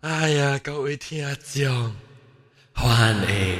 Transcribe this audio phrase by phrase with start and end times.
[0.00, 1.94] 哎呀，各位听众，
[2.74, 3.58] 欢迎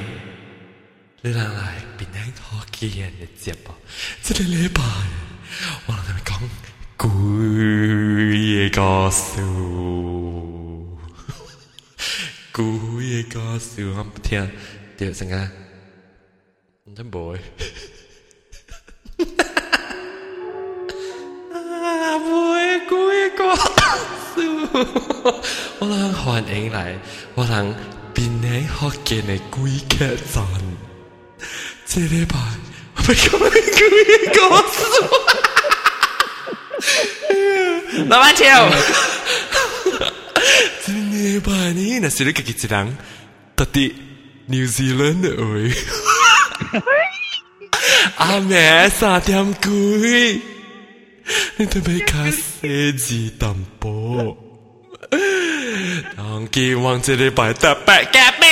[1.22, 1.60] 你哋嚟
[1.98, 3.74] 边听好见嘅节目。
[4.22, 4.82] 这个礼拜
[5.86, 6.30] 我同你讲
[6.96, 7.08] 鬼
[8.70, 9.42] 嘅故事，
[12.52, 14.50] 鬼嘅故事我唔听，
[14.96, 15.50] 掉成啊，
[16.84, 17.40] 唔真唔会。
[21.52, 22.96] 啊，会鬼
[23.30, 23.66] 嘅故事。
[25.81, 26.95] 我能欢迎来，
[27.33, 27.75] 我能
[28.13, 30.45] 平安福建的鬼客站。
[31.87, 32.37] 这礼拜
[32.97, 35.17] 我被搞到要过年过死，哈！
[38.09, 38.71] 老板娘，
[40.85, 42.95] 这礼拜你那是你自己一人，
[43.55, 43.95] 到滴
[44.45, 45.73] New Zealand 呢位，
[48.17, 50.39] 阿妹三点鬼，
[51.57, 54.37] 你都没加写字淡薄。
[56.16, 58.48] 当期望这礼拜特别嘅面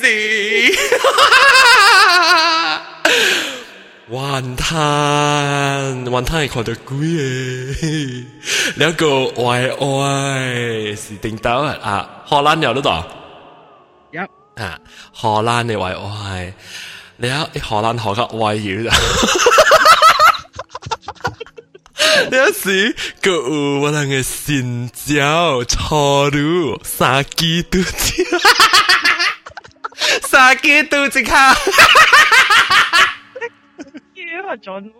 [0.00, 0.74] 试，
[4.10, 8.24] 云滩云滩系看到鬼嘅，
[8.76, 12.22] 两个歪歪是顶到啊！
[12.24, 13.06] 荷兰有得到，
[14.12, 14.22] 有
[14.54, 14.78] 啊，
[15.12, 16.52] 荷兰嘅歪歪，
[17.18, 18.94] 你睇荷兰学嘅歪语啦。
[22.31, 23.31] 那是狗，
[23.79, 28.23] 我那个新交错路，三鸡都笑，
[30.27, 31.61] 杀鸡都笑，哈哈哈！
[32.09, 33.15] 哈哈哈！
[33.77, 34.91] 杀鸡啊，哈路。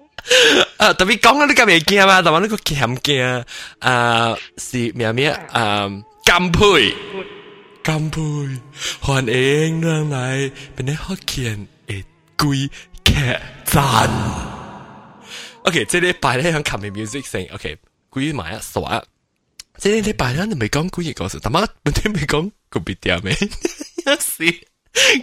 [0.77, 2.21] 哈，特别讲啊，你敢没见吗？
[2.21, 3.45] 怎么你个咸见
[3.79, 4.35] 啊？
[4.57, 5.89] 是咩咩啊？
[6.23, 6.93] 甘配，
[7.83, 8.21] 甘配，
[8.99, 12.05] 换影原来变得好见的
[12.37, 12.69] 鬼
[13.03, 13.11] 客
[13.65, 14.60] 栈。
[15.62, 17.76] OK，即系呢拜咧响琴日 music 性，OK，
[18.10, 19.02] 鬼埋一耍。
[19.78, 23.36] 即系呢拜咧你未讲鬼嘅故事，但系本天未讲个别点咩？
[24.06, 24.60] 有时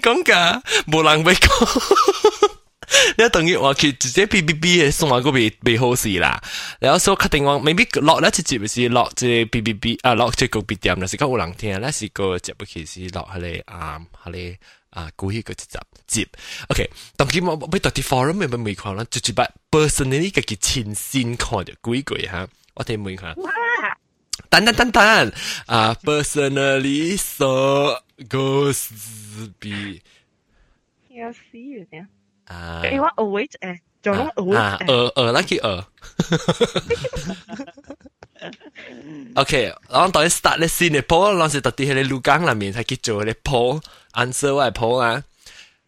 [0.01, 2.49] 讲㗎，冇人未讲。
[3.17, 6.39] 你等于话佢直接 B B B 嘅送话嗰边未好事啦。
[6.79, 14.57] 然后所确定话未必落咧直接是落即 B B B 啊落即个别点啦，是讲有人听咧是个接不起是落喺你啊喺你。
[14.90, 16.26] 啊，故意個集接
[16.68, 23.34] ，OK，當然我我到啲 forum 咪咪看啦，就只把 personally 嘅親身看嘅鬼鬼哈，我哋每看。
[24.50, 25.32] 等等等等，
[25.66, 28.00] 啊，personally so
[28.30, 28.88] goes
[29.58, 30.00] be，
[31.10, 31.58] 有死？
[32.46, 35.86] 啊，你話 await 誒，做咗 await 啊，呃呃，那個呃。
[39.35, 43.81] OK，然后当你 start 咧先嘅 poll，当时特啲喺你录讲里面系叫做你 poll
[44.13, 45.23] answer 我系 poll 啊。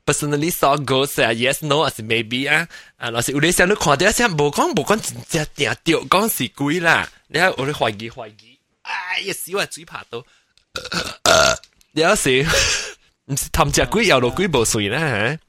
[0.06, 2.68] Personally saw ghosts 啊，yes no 还是 maybe 啊？
[2.98, 7.10] 啊，老师有啲想你看到先，无讲无讲真正定掉讲是鬼啦。
[7.28, 10.24] 你睇我哋怀疑怀疑，哎呀死我嘴拍到，
[11.94, 12.44] 有时
[13.26, 15.40] 唔是氹只鬼又落鬼无水啦吓。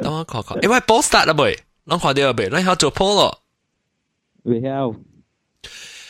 [0.00, 1.58] 等我看看，因为 poll start 啦未？
[1.86, 2.48] 拢看到未？
[2.50, 3.42] 咱要做 poll 咯。
[4.44, 4.94] 未晓。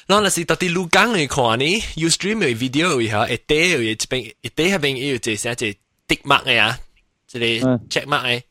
[0.06, 5.74] 然后是到啲录讲嚟看呢，Ustream 嘅 video 以后，一啲有一边一啲系边有这些只
[6.06, 6.78] tick mark 嘅啊，
[7.26, 8.42] 即系 check mark 嘅，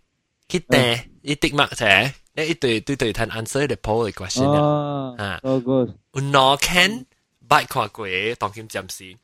[0.50, 5.90] 佢订一 tick mark 啫，一一对对对睇 answer 嘅 poll 嘅 question 啊，啊，so good。
[6.14, 7.06] 有 no can
[7.48, 9.16] bite 看过当剑暂时，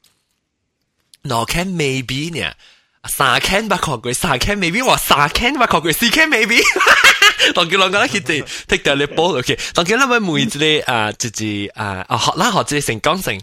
[1.23, 2.53] no can maybe 呢？
[3.09, 6.61] 三 can 不看过，三 can maybe 话三 can 不看过，四 can maybe。
[7.55, 9.57] 当佢两个佢哋 take 掉你波，OK。
[9.73, 10.45] 当佢谂下每一
[10.83, 13.33] 个啊，自己啊，啊学啦学自己成功成，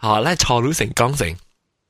[0.00, 1.34] 学啦错路成功成。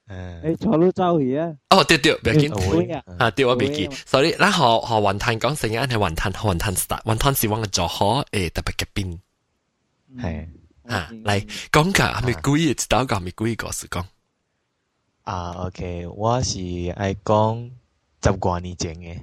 [0.08, 1.48] 诶，错路走去啊！
[1.70, 3.02] 哦，对对，唔要紧。
[3.18, 3.90] 啊，对我未记。
[4.06, 9.18] 所以，咱学学云吞讲成日系云吞，云吞 start，云吞是我嘅做好诶特别嘅边。
[10.16, 10.46] 系
[10.86, 14.04] 啊，嚟讲㗎，系咪故意知道讲系咪故意故事讲？
[15.24, 16.58] 啊，OK，我是
[16.96, 17.68] 爱讲
[18.22, 19.14] 十几年前嘅，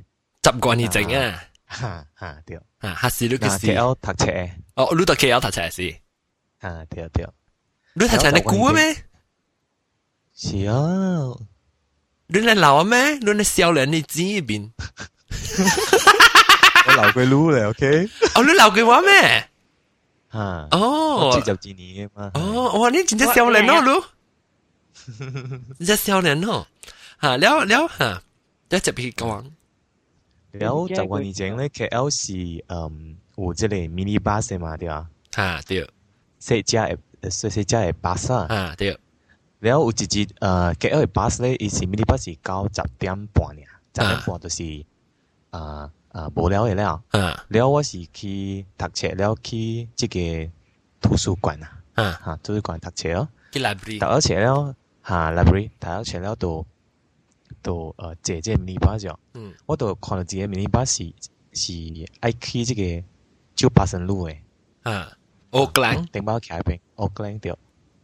[0.44, 1.44] 十几年前啊。
[1.68, 5.96] 哈哈对，啊，还是你个是 KL 读册嘅，哦，你读 KL 读册是，
[6.60, 7.28] 啊对对，
[7.96, 8.96] 你读册你估咩？
[10.36, 11.34] 是啊，
[12.28, 13.14] 你系老咩？
[13.20, 14.72] 你系少年你知边？
[16.86, 18.10] 我留佢撸嚟，OK？
[18.36, 19.50] 哦，你留佢话咩？
[20.30, 22.32] 啊，哦，我知就知你嘅嘛。
[22.34, 24.06] 哦，哇，你真系少年咯，
[25.80, 26.68] 你真系少年咯，
[27.22, 28.22] 吓，了了吓，
[28.70, 29.44] 一直去讲。
[30.59, 35.09] 然后十多年前咧 kl 是嗯有这个迷你巴士嘛对吧？
[35.37, 35.83] 啊对。
[35.83, 35.89] 哦
[36.39, 36.97] 小家诶
[37.31, 38.97] 小小家诶巴萨啊对。
[39.59, 44.85] 然后有一集呃 kl 诶巴萨咧伊是迷你巴士到十点半呀十点半就是
[45.51, 50.49] 啊啊无聊诶了啊然后我是去读册了去这个
[51.01, 53.29] 图书馆啊嗯哈图书馆读册哦。
[53.51, 56.65] 去 library 读了册了哈 library 读了册了都
[57.69, 61.05] 就呃，姐姐米尼巴着，嗯，我都看到姐姐米尼巴是
[61.53, 61.71] 是
[62.21, 63.05] 爱去这个
[63.55, 64.43] 九八生路诶，
[64.85, 65.13] 啊
[65.51, 67.59] ，OGLAN，等把我卡一遍，OGLAN 掉，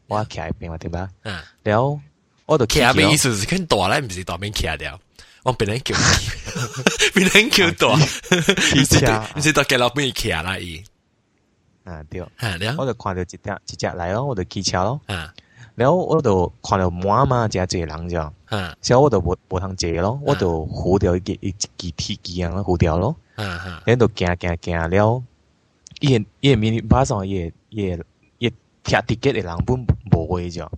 [0.06, 1.08] 我卡一遍嘛，对吧？
[1.22, 1.99] 嗯，然后
[2.44, 5.00] 我都卡一遍，意思是看大了，不是大面卡掉，
[5.44, 5.94] 我本人叫，
[7.14, 10.84] 本人叫大，呵呵呵，是你是到给老板卡了而已，
[11.84, 12.82] 啊， 掉，然后？
[12.82, 15.32] 我就看到一只一只来咯，我就技车咯，啊。
[15.76, 18.31] 嚇了，我就看到滿嘛，真係人咗。
[18.50, 23.17] 嚇所以我就無無通坐咯，我就扶掉一個一支鐵機啊，扶掉咯。
[23.37, 25.23] 嗯嗯，然後就行行行了，
[26.00, 28.05] 伊個伊個 mini bus 上伊個伊個
[28.38, 30.69] 伊個貼 ticket 嘅人本無會咗，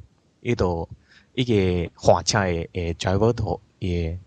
[0.40, 0.88] 伊就
[1.34, 4.18] 伊個換車嘅誒 driver 同伊個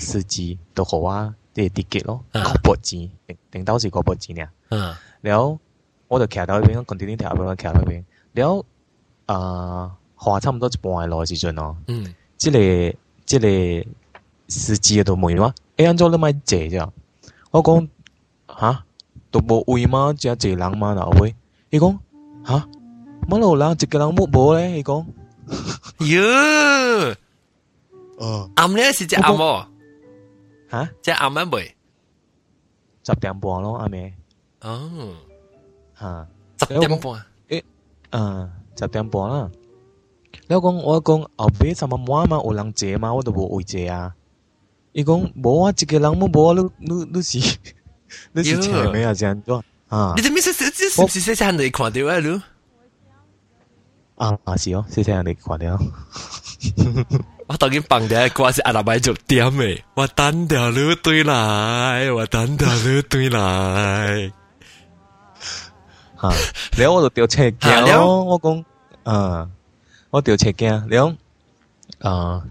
[0.00, 4.50] 司機都互我啲 ticket 咯，啊九百錢，定定到是九百錢啊。
[4.70, 5.58] 嚇了
[6.08, 8.04] 我就騎到嗰邊，continue 騎到嗰邊，騎到嗰邊。
[8.34, 8.64] 了
[9.26, 11.76] 啊，花差唔多一半嘅路嘅時陣咯。
[11.86, 12.58] 嗯即個
[13.26, 13.90] 即個
[14.48, 16.90] 司機就問我：誒，安怎你咪坐啫？
[17.50, 17.88] 我講
[18.48, 18.84] 吓，
[19.30, 20.12] 都無位嗎？
[20.14, 20.94] 只係坐人嗎？
[20.94, 21.34] 嗱喂，
[21.70, 21.98] 伊講
[22.44, 22.66] 吓，
[23.28, 24.78] 乜路人一個人冇無咧？
[24.78, 25.04] 伊講，
[25.98, 27.16] 喲，
[28.18, 29.66] 哦暗咧是只暗喎，
[30.70, 31.74] 吓，只暗乜未？
[33.06, 34.14] 十點半咯，阿妹
[34.62, 35.14] 哦，
[35.98, 36.26] 吓，
[36.60, 37.24] 十點半。
[38.10, 39.50] 啊，十點半啦。
[40.53, 44.13] 你讲我讲后尾什么满嘛，有人坐嘛，我都无位坐啊。
[44.93, 47.37] 伊讲无啊，一个人冇无啊，你你你是
[48.33, 49.13] 你是前面啊？
[49.13, 50.21] 这样做啊你？
[50.23, 52.19] 哋咩识识识是唔是识识人哋看到啊？
[52.19, 52.41] 你
[54.17, 55.79] 啊啊是哦，谢谢人哋看到。
[57.47, 64.31] 我当然放掉歌是阿拉伯做点诶，我等条路对来，我等条路对来。
[66.21, 66.29] 吓，
[66.77, 68.63] 然后我就掉车啊了镜咯，我讲，
[69.03, 69.49] 啊，
[70.13, 71.13] 我掉车镜，然后，
[72.09, 72.43] 啊，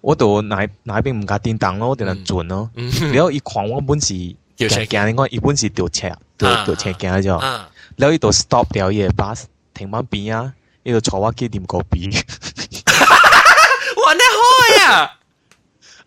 [0.00, 4.14] 我就哪哪边唔加电灯咯，我哋能转咯，嗯然后伊看我本是
[4.56, 9.44] 掉车镜，你讲伊本是掉车，掉啊掉车镜咗，啊，然后伊就 stop 掉伊个 bus，
[9.74, 12.10] 停翻边啊，伊就坐我几点个边，
[14.04, 15.12] 哇，你好呀！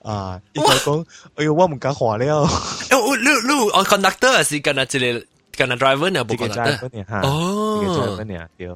[0.03, 1.05] 啊，伊就讲，
[1.35, 5.25] 哎呦，我唔敢话了，诶，你你我 conductor 是跟阿一个
[5.55, 6.25] 跟阿 driver 呢？
[6.25, 6.77] 冇这个 conductor。
[6.77, 8.67] driver 呢吓，这个哦 driver，呢，对，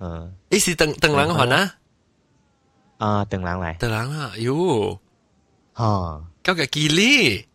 [0.00, 1.74] 嗯，你是等等人还啊？
[2.98, 4.98] 啊，等人嚟，等人啊，哟，
[5.76, 6.20] 吓。
[6.42, 7.46] 交个机哩。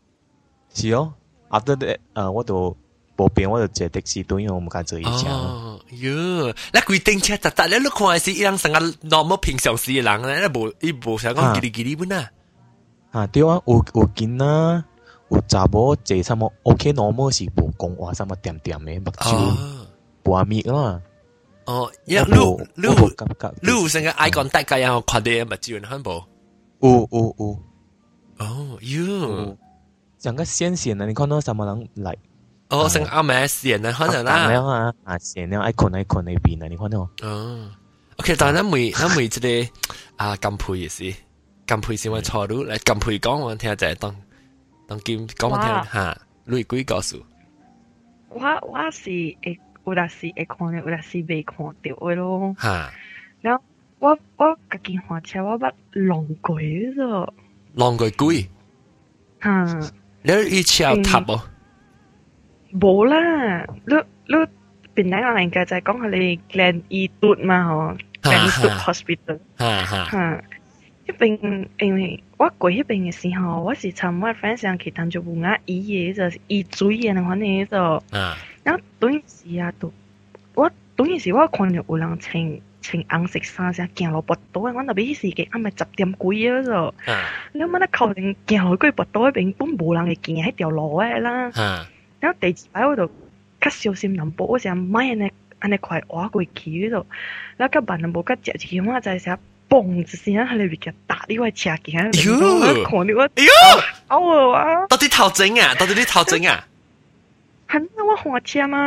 [0.73, 1.13] 是哦，
[1.49, 2.75] after that，诶，我就
[3.17, 5.31] 无变，我就坐的士队，因为我唔敢坐以前。
[5.31, 12.29] 哦，哟，你规定车特特，你你看是伊人成个 normal 平常时嘅人咧，你无伊无想讲叽哩叽哩本啊。
[13.11, 14.83] 啊，对啊，有有见啊，
[15.29, 19.87] 有查某坐什么 OK normal 是无讲话什么点点嘅，目睭哦，
[20.23, 21.01] 画面啦。
[21.65, 23.51] 哦，因我为无你你我无感觉。
[23.61, 26.23] 你有成个 eye contact 嘅，然后看啲目睭很无。
[26.81, 27.59] 有有有
[28.39, 29.57] 哦，哟有，，
[30.17, 31.05] 整个线线啊！
[31.05, 32.15] 你看到什么人嚟？
[32.69, 34.47] 哦，成个阿妹线啊，可能啦。
[34.47, 36.67] 了啊，啊线了，爱困爱困喺边啊！
[36.67, 36.99] 你看到？
[37.21, 37.69] 哦，
[38.17, 39.71] OK，但系咱每咱每即个
[40.17, 41.15] 啊金配嘅是，
[41.67, 44.15] 金配是我错到，嚟金配讲我听就系当
[44.87, 47.21] 当金讲我听哇吓，你几告诉？
[48.29, 49.09] 我我是
[49.43, 52.55] 会 有阵时会看到，有阵时未看到嘅咯。
[52.59, 52.91] 吓，
[53.99, 57.29] 我我家己换车，我捌浪过咗。
[57.75, 58.47] 浪佢贵，
[59.41, 59.91] 吓，
[60.23, 61.41] 你以前有塔喎？
[62.73, 63.95] 冇啦，你
[64.27, 64.35] 你
[64.95, 69.39] 边两个人嘅就系讲佢哋 Glen Eastwood 嘛，嗬，Glen Eastwood Hospital。
[69.57, 70.43] 吓吓吓，
[71.07, 77.77] 一边因为我过迄边嘅时候，我是参我 friend 上去谈咗有眼医嘅，就是医水嘅款嘅就，
[78.17, 78.35] 啊
[78.66, 79.92] 然後當時啊，都
[80.54, 91.50] 我當時我看到有人穿穿红色衫，成行落跋倒，我特別迄時嘅啱咪十點幾啊就，啊你乜得靠近行落去跋倒嗰邊，本無人會行喺条路嘅啦。
[91.52, 91.86] 嚇
[92.20, 93.06] 然后第二擺我就
[93.60, 95.30] 較小心淡薄，我想唔安尼
[95.60, 97.06] 安尼快滑过去嗰度，
[97.56, 103.50] 然後較慢淡薄，較食一支我就係成嘣一声喺裏邊嘅打呢位車鏡，喲我看到我哎呦，
[104.08, 104.86] 嘔啊！
[104.88, 105.74] 到底頭整啊？
[105.78, 106.66] 到底你頭整啊？
[107.67, 108.79] 系我换车嘛，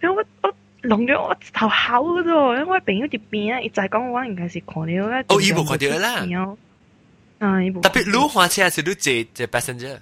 [0.00, 5.24] 然后我我弄咗我头考嗰度，因为我朋友条边啊，一就系讲我应该是看到咧。
[5.28, 6.56] 哦伊冇看到啦。
[7.38, 7.80] 啊，伊冇。
[7.80, 9.98] 特别你换车还是你坐坐 passenger？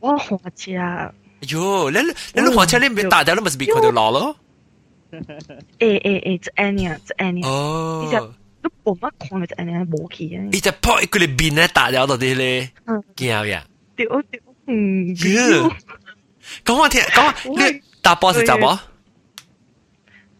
[0.00, 1.12] 我换车，
[1.42, 1.98] 哟，你
[2.40, 4.36] 你你换车你唔打掉，你咪是别看到路咯？
[5.10, 5.20] 诶
[5.78, 13.64] 诶诶，只 Annie 啊，只 Annie 啊，哦，都冇乜看到只 Annie 冇去啊，伊只破一个你边咧打掉到底咧嗯，惊呀！
[13.96, 15.72] 屌屌，嗯，哟
[16.64, 18.78] 讲我听，讲我你打波是打波？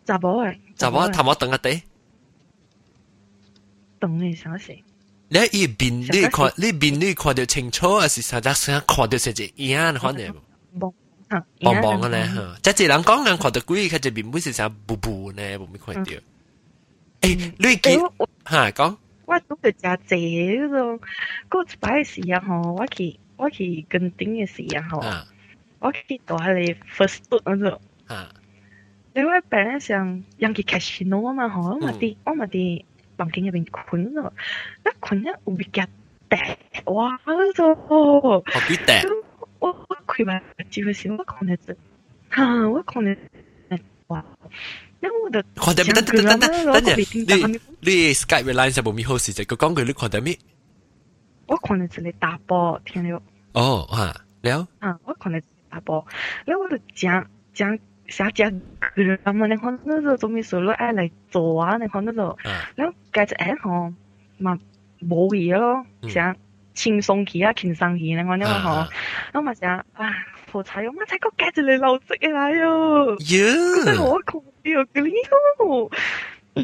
[0.07, 1.83] 查甫诶， 查某头毛长啊地，
[3.99, 4.79] 等你啥事？
[5.29, 10.35] 你伊面你看你面你看到清楚，还是实际上看到是一样可能？
[10.81, 10.93] 望
[11.29, 12.27] 啊，望望嘅咧，
[12.63, 16.11] 即系人讲人看到鬼，佢就面本是啥布布呢，冇咩看到。
[17.21, 18.01] 诶，你见
[18.49, 18.97] 吓讲？
[19.27, 21.01] 我拄着食济嗰种，
[21.51, 25.01] 嗰一摆嘅时间吼，我去我去跟顶嘅时间吼，
[25.83, 27.81] 我去到系 first 嗰种。
[29.15, 32.85] 因为本来想人去 casino 啊嘛，吼，我嘛啲我嘛啲
[33.17, 35.85] 房间入边困咗，一困一有比较
[36.29, 36.39] 大，
[36.87, 37.75] 哇嗰种，
[38.47, 38.95] 好几大。
[39.59, 41.75] 我我开埋机会时，我可能就
[42.31, 43.17] 吓，我可能
[44.09, 44.25] 哇。
[45.01, 45.93] 看到咩？
[45.93, 50.39] 等等等等等阵，你你 Skype line 就冇咪好事，就佢讲句你看到咩？
[51.47, 53.21] 我可能就嚟打波，听了。
[53.53, 54.69] 哦，吓，了。
[54.79, 55.41] 啊，我可能
[55.74, 56.06] 阿伯，
[56.46, 57.78] 那我就讲讲
[58.08, 62.38] 想讲个嘛，然后那时候总比说了爱来做啊，然后那时候，
[62.76, 63.92] 然后盖着哎吼，
[64.38, 64.60] 嘛
[65.02, 66.36] 冇嘢咯，想
[66.74, 68.86] 轻松起啊，轻松起，然后那个吼，
[69.34, 70.14] 那嘛想啊，
[70.52, 75.90] 好彩哟，嘛才够盖着来老子个来哟，真的好恐怖哟，个哩哟，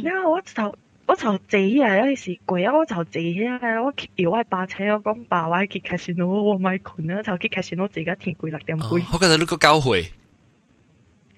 [0.03, 0.75] 然后我知道。
[1.08, 9.04] 我就自啊，有时攰啊，我就自啊，我摇我把车，我讲爸，我去开线咯，我咪困啊，就去开线咯，自己填攰六点攰。
[9.12, 10.10] 我觉得你个教会，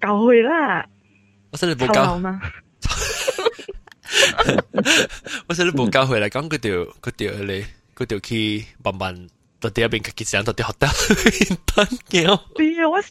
[0.01, 0.87] 教会啦。
[1.51, 2.41] 我真系冇教嘛。
[5.49, 9.29] 我真系冇教会嚟讲嗰条嗰条你嗰条去慢慢。
[9.59, 12.41] 到底一边嘅结上到底学得得嘅。
[12.55, 13.03] 对啊，我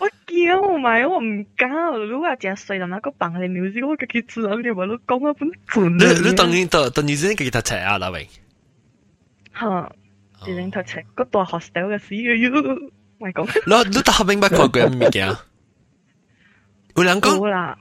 [0.00, 1.70] 我惊埋，我唔敢。
[2.08, 5.98] 如果只睡到那个房里面，我嘅结住你话你讲一本本。
[5.98, 8.28] 你你当然到到你先嘅读册啊，啦喂。
[9.58, 9.92] 吓，
[10.46, 13.46] 你先读册，个大 hostel 嘅事嘅哟，咪讲。
[13.66, 15.36] 你你大明白过几样物件？
[16.96, 17.30] 有两个。
[17.30, 17.78] 有啦。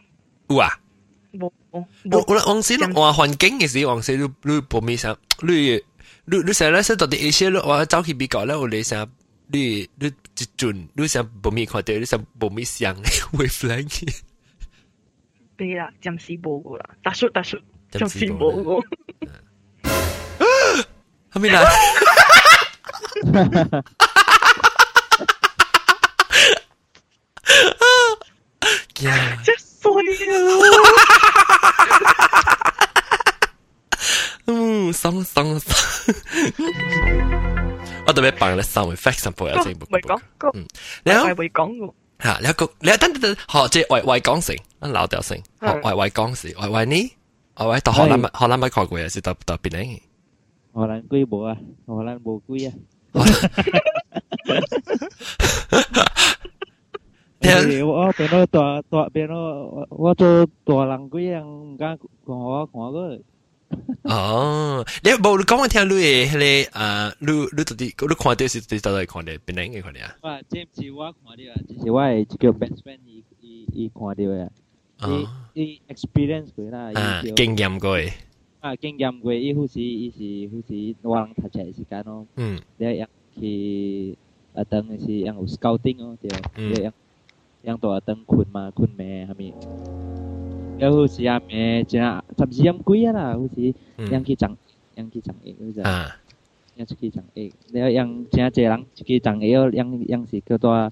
[0.49, 0.69] 有啊。
[1.33, 1.85] 冇冇。
[2.11, 5.15] 我我往时话环境嘅时，往时你你报咩啥？
[5.41, 5.81] 你。
[6.29, 9.09] 你你成日说到底一些我走去比较咧，我你想
[9.51, 12.95] 你你一阵你想无咪看到，你想无咪想
[13.33, 14.21] wavelength。
[15.55, 17.57] 对啦，暂时冇个啦，大叔大叔，
[17.91, 18.81] 暂时冇个。
[21.31, 21.61] 系咪啦？
[29.43, 29.91] 真衰
[30.31, 30.33] 啊！
[34.47, 35.73] 嗯，爽爽爽！
[38.07, 39.85] 我特别帮你稍微 fact 上报有这部。
[39.91, 40.19] 未讲，
[40.53, 40.65] 嗯，
[41.03, 41.93] 然后未讲嘅。
[42.19, 44.55] 吓，你个你等等等，学即系外外讲成，
[44.91, 46.95] 老掉成，外外讲时，外外呢？
[47.57, 49.07] 外外到荷兰荷兰咪看过啊？
[49.09, 49.99] 是到到边嚟？
[50.73, 52.73] 荷兰龟冇啊，荷兰冇龟啊。
[57.83, 63.19] 我变咗大大变咗，我做大人龟样，唔敢讲我讲个。
[64.03, 70.15] 哦，你冇你讲我听你嘅迄个啊，你你到底你看到是到底到底看到边两个看到啊？
[70.21, 74.49] 哇，这唔是我看到啊，这是我嘅一个 best friend 伊伊伊看到嘅，
[75.53, 78.11] 伊伊 experience 过啦，啊，经验过嘅，
[78.61, 83.07] 啊，经验过，伊好似伊是好似我人读册时间咯，嗯，你样
[83.39, 84.17] 去
[84.55, 86.91] 啊，等是样有 scouting 咯，对，你样
[87.65, 89.53] 样到啊等困嘛，困咩系咪？
[90.82, 93.70] Yahu siap 二 chenat, taziam kuiyana hui si,
[94.10, 94.58] yang kijang,
[94.98, 95.86] yang kijang e, hui zai,
[96.74, 100.90] yang chikijang e, yang chenat chenang, chikijang e, yang yang A，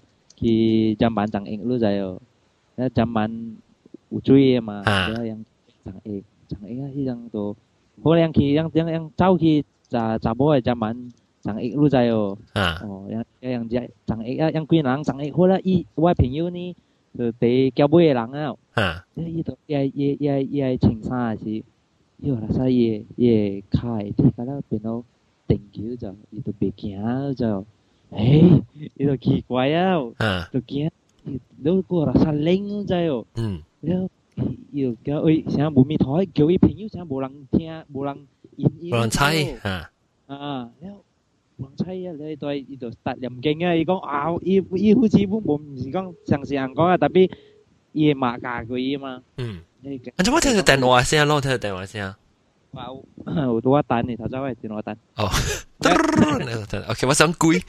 [17.19, 25.02] 就第叫交人啊，啊，伊都伊伊伊伊爱穿衫也是，伊有啥伊伊开踢到那变到
[25.49, 27.67] 定球就伊都别惊就，
[28.11, 28.40] 哎，
[28.95, 29.99] 伊都奇怪啊，
[30.52, 30.93] 都见，
[31.25, 34.09] 伊都个啥冷在，嗯，然后
[34.73, 38.26] 又叫伊啥无咪台叫伊朋友啥无人听无人，
[38.57, 39.90] 无人猜啊，
[40.26, 40.95] 啊，然。
[41.60, 43.74] ล้ว黄妻啊，你对呢度突任劲啊！
[43.75, 47.32] 伊讲啊，伊伊好似本冇唔是讲常时人讲啊，特别
[47.94, 49.22] 伊骂架佢啊嘛。
[49.38, 49.62] 嗯。
[50.18, 51.39] 啊，做乜听到电话声咯？
[51.42, 52.13] 听到电话声。
[52.75, 53.06] 有
[53.44, 54.15] 有多单呢？
[54.18, 54.98] 头先系电话单。
[55.15, 55.30] 哦。
[56.89, 57.62] OK，我想攰。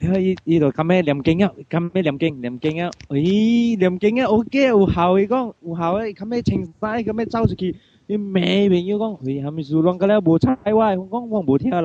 [0.00, 7.74] 因为呢呢度咁咩念经啊，咁咩念经念经啊，咦念经啊，OK 有效伊讲有效诶，咁咩情绪咁咩走出去。
[8.06, 10.98] 你咩朋友讲佢系咪数浪个咧无猜歪？
[10.98, 11.82] 我讲我无听人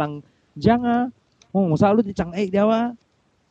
[0.59, 1.11] 讲啊，
[1.51, 2.97] 我唔识你啲长 A 了啊，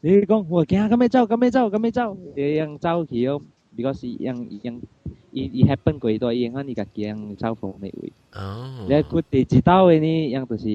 [0.02, 3.40] 你讲我惊咁样走，咁样走，咁样走，你样走去哦，
[3.76, 4.80] because 样样
[5.30, 8.12] 伊伊 happen 过多，伊样你家己样走风你位。
[8.34, 8.86] 哦。
[8.88, 10.66] 你佢哋知道嘅呢，样就是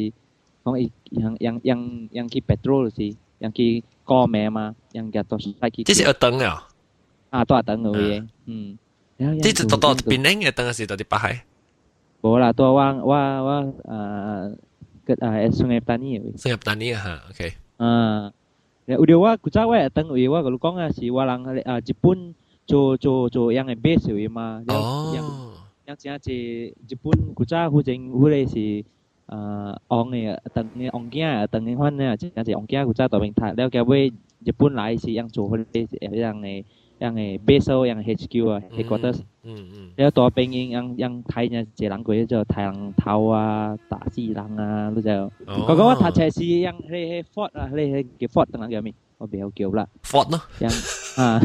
[0.63, 5.83] 讲伊样样样样去 petrol 是，样去过咩嘛，样嘅都是系去。
[5.83, 6.67] 这是二等啊。
[7.31, 8.77] 啊，多等嘅位，嗯。
[9.17, 11.45] 这是到到边呢嘅等是到底八海？
[12.22, 14.56] 无啦多我我我呃
[15.06, 18.32] 计啊算下今年诶算下今年诶吓 ok 嗯
[18.86, 22.34] 有我古早诶肠胃我甲讲诶是我人啊日本
[22.66, 25.22] 做做做养诶白属于嘛养
[25.86, 28.84] 养诚济日本古早迄种迄个是
[29.26, 34.08] 呃王诶啊长诶王囝诶长诶款啊真正是王囝古早大明代了结尾
[34.44, 36.64] 日本来是养做伙咧白属于
[36.98, 39.20] yang eh base yang HQ 啊 headquarters，
[39.96, 45.10] 有大兵營 yang yang 睇人隻人鬼就睇人頭啊，打死人啊，都就。
[45.46, 48.94] 嗰個我睇車是 yang 係係 Ford 啊，係係叫 Ford 等等叫咩？
[49.18, 49.86] 我比較叫啦。
[50.02, 50.40] Ford 咯。
[50.60, 51.40] yang 啊。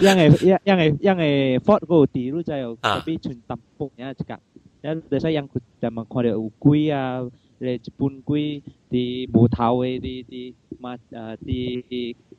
[0.00, 4.38] yang 係 yang 係 yang 係 Ford 嗰個地都就特別全特步嘅一隻架，
[4.82, 7.22] 有啲所以 yang 佢就問佢哋烏龜啊。
[7.60, 9.02] le chipun quy ti
[9.32, 10.40] bu thao e ti ti
[10.82, 11.58] ma à, ti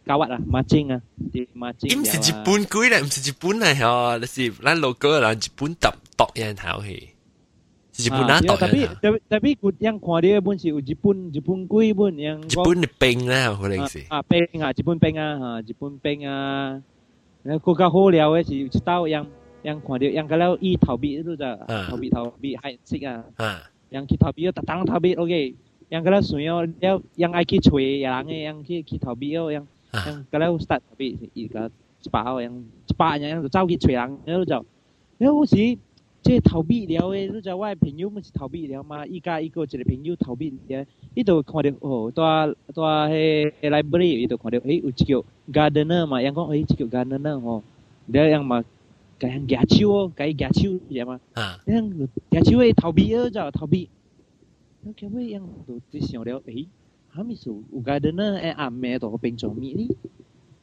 [0.07, 3.19] kawat ah à, matching ah à, ti matching im si chipun quy la im si
[3.25, 6.97] chipun la ha la si lan logo la chipun tap tok yan thao he
[7.93, 8.81] si chipun na tok tapi
[9.29, 13.19] tapi good yang kwa dia pun si chipun chipun quy pun yang chipun ni peng
[13.31, 16.67] la ho leng si ah peng ah chipun peng ah ha chipun peng ờ, ah
[17.45, 19.25] na ko ka ho liao eh si tao yang
[19.61, 21.51] yang kwa dia yang kalau i thao bi tu da
[21.87, 23.21] thao bi thao bi hai sik ah
[23.91, 25.55] 样去逃避哦，打打逃避，OK。
[25.89, 31.69] 样格拉算哦，了样爱去催人诶，样去去逃避哦，样样格拉好打逃避，一个
[32.01, 32.53] 一百号样，
[32.87, 34.65] 一百人样就招去催人，了就，
[35.17, 35.55] 了我是，
[36.23, 47.61] 即逃避了诶，了就我朋友咪是逃避了嘛，一家一个一个朋友逃避了，伊就看到哦，在在诶 library 伊就看到诶有只叫 gardener 嘛，样讲诶只叫 gardener 哦，
[48.07, 48.63] 了样嘛。
[49.20, 51.58] cái hàng gà chiêu cái gà chiêu vậy mà à.
[51.66, 53.86] cái hàng gà chiêu ấy thảo bị ơ cho thảo bị
[54.82, 56.66] nó kêu với em tôi tôi想了诶
[57.16, 59.88] hamisu gardener e ame to ping cho mi ni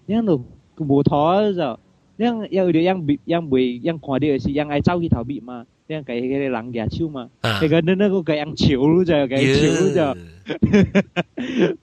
[0.08, 0.38] yang lo
[0.78, 1.76] bu tho giờ
[2.17, 5.24] yang yang dia yang yang bui yang khoa dia si yang ai trao khi thảo
[5.24, 8.89] bị mà yang cái cái lăng gà chiêu mà cái gardener có cái ăn chiều
[8.89, 10.13] luôn giờ cái chiều luôn giờ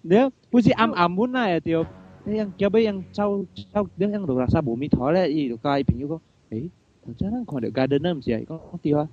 [0.03, 1.85] nếu不是 am am muốn này tiêu
[2.27, 5.57] yang kia bây yang trao trao dia yang được rasa bumi thọ đấy gì được
[5.63, 6.19] cái朋友讲
[6.56, 6.70] ấy
[7.06, 9.06] thật ra nó còn được gardener làm gì ấy con không tiêu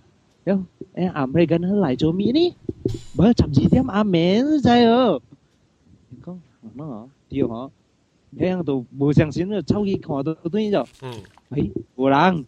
[0.44, 0.58] đâu
[0.92, 2.52] em ảm rê gần hơn lại chỗ mỹ đi.
[3.16, 5.18] Bớt chậm gì thêm à mến dây ơ.
[6.22, 6.40] Con
[6.74, 7.12] nó hả?
[7.28, 7.62] Tiêu hả?
[8.38, 11.10] Em tôi bù sáng xin rồi sau khi họ tôi tôi rồi ừ.
[11.50, 12.42] ấy bù lăng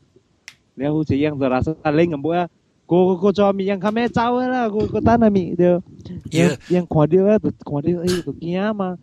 [0.76, 2.46] nếu chỉ em giờ là sao lên ngầm bữa
[2.86, 5.54] cô cô cho mình anh khám mẹ cháu ấy là cô cô tan là mình
[5.58, 5.78] được.
[6.24, 6.44] Dạ.
[6.44, 8.96] Em anh khỏi đi ấy khỏi đi ấy tôi kia mà.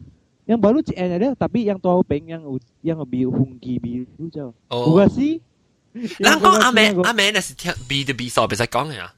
[0.47, 3.79] Anh bảo lúc yang baru cik ada tapi yang tôi peng yang yang bi hungki
[3.79, 4.43] bi tu je.
[4.43, 4.53] Oh.
[4.69, 5.39] Bukan si
[6.20, 9.14] 咱讲阿妹阿妹那是听 B 的 B 数，别使讲嘅啊。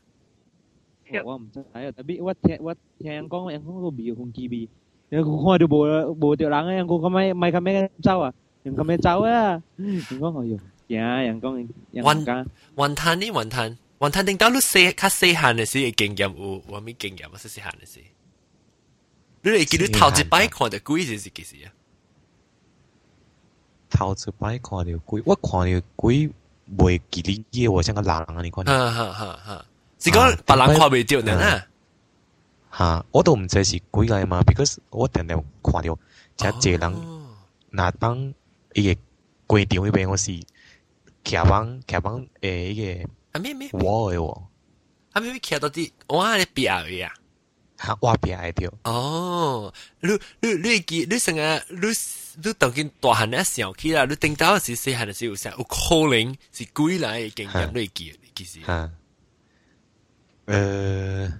[1.24, 4.68] 我唔知睇啊，特别我听我听人讲，人讲个 B 红机 B，
[5.08, 10.58] 人讲看到无无条人，人讲咁咪咪咁咩走啊，人咁咩走啊，人讲哎呦，
[10.96, 11.54] 呀，人讲
[11.92, 17.32] 人讲云滩呢云滩云滩定到你细较细汉嘅时经验有有咩经验啊？
[17.36, 18.00] 细细汉嘅时，
[19.42, 21.72] 你会记得头一摆看到鬼是是几时啊？
[23.90, 26.30] 头一摆看到鬼，我看到鬼。
[26.77, 28.63] 袂记你嘢喎，像个人啊，你看。
[28.65, 29.39] 哈哈哈！
[29.45, 29.65] 哈，
[29.99, 31.67] 是讲别人看袂着呢啊。
[32.69, 35.97] 哈，我都毋知是鬼来嘛，because 我定定看到，
[36.59, 36.95] 即一个人，
[37.69, 38.33] 那当
[38.73, 39.01] 伊个
[39.45, 40.31] 规场迄边我是
[41.23, 43.09] 徛帮徛帮诶迄个。
[43.33, 43.69] 啊咩咩？
[43.73, 44.41] 我诶喎。
[45.11, 47.13] 啊咩咩徛到啲我喺壁位啊。
[47.78, 48.72] 吓，我壁喺条。
[48.84, 51.88] 哦，你你你记你成日你。
[52.40, 58.64] 你当见大汉咧想起啦，你顶到是细汉嘅时候，成有可能是鬼来嘅经验你记，其实。
[58.64, 58.90] 吓。
[60.46, 61.32] 诶。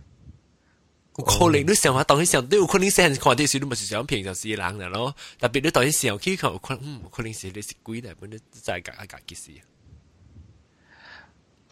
[1.18, 5.14] 有可能你想下当时想，你有可能细汉看啲时，你咪是想平常时人嘅咯。
[5.38, 9.60] 特别你当时想起看，有可能嗯，可能是你是鬼嚟，本你再夹一夹其实。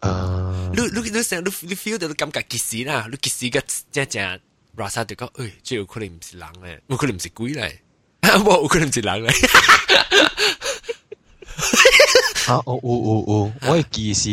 [0.02, 0.70] 诶。
[0.72, 4.38] 你你你想你你 feel 到你感觉其实啦，你其实个即系
[4.76, 7.72] 正 rasa 就讲，诶，即有可能唔是人咧，有可能唔是鬼嚟。
[8.22, 9.28] 冇可能是人嚟。
[12.52, 14.30] 啊，有有有有，我嘅记是，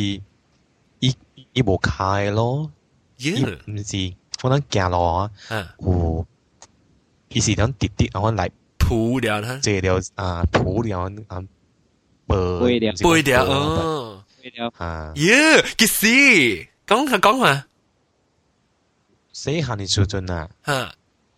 [0.99, 1.15] 伊
[1.53, 2.71] 伊无开咯，
[3.17, 5.31] 伊唔是，我能行路啊，
[5.79, 6.25] 有，
[7.29, 11.41] 伊是等滴滴，我来铺了啦，这了啊，铺了啊，
[12.27, 12.35] 背
[12.79, 16.67] 了，背了哦，背了啊，耶，几时？
[16.85, 17.65] 讲下讲下，
[19.40, 20.48] 谁喊你出尊呐？
[20.64, 20.84] 嗯，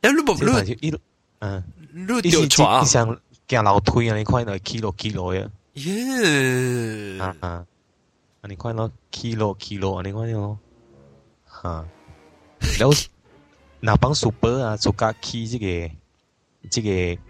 [0.00, 0.98] 哎，路不路一路，
[1.40, 2.80] 嗯，路掉错啊！
[2.80, 3.06] 你想
[3.46, 4.16] 行楼梯啊？
[4.16, 5.50] 你看到 kilo 呀？
[5.74, 7.18] 耶！
[7.20, 7.48] 啊啊！
[8.40, 10.02] 啊，你看到 kilo kilo 啊？
[10.02, 10.56] 你看到？
[11.44, 11.86] 哈！
[12.78, 12.96] 然后
[13.80, 15.94] 那帮书包啊，做加起这个
[16.70, 17.20] 这个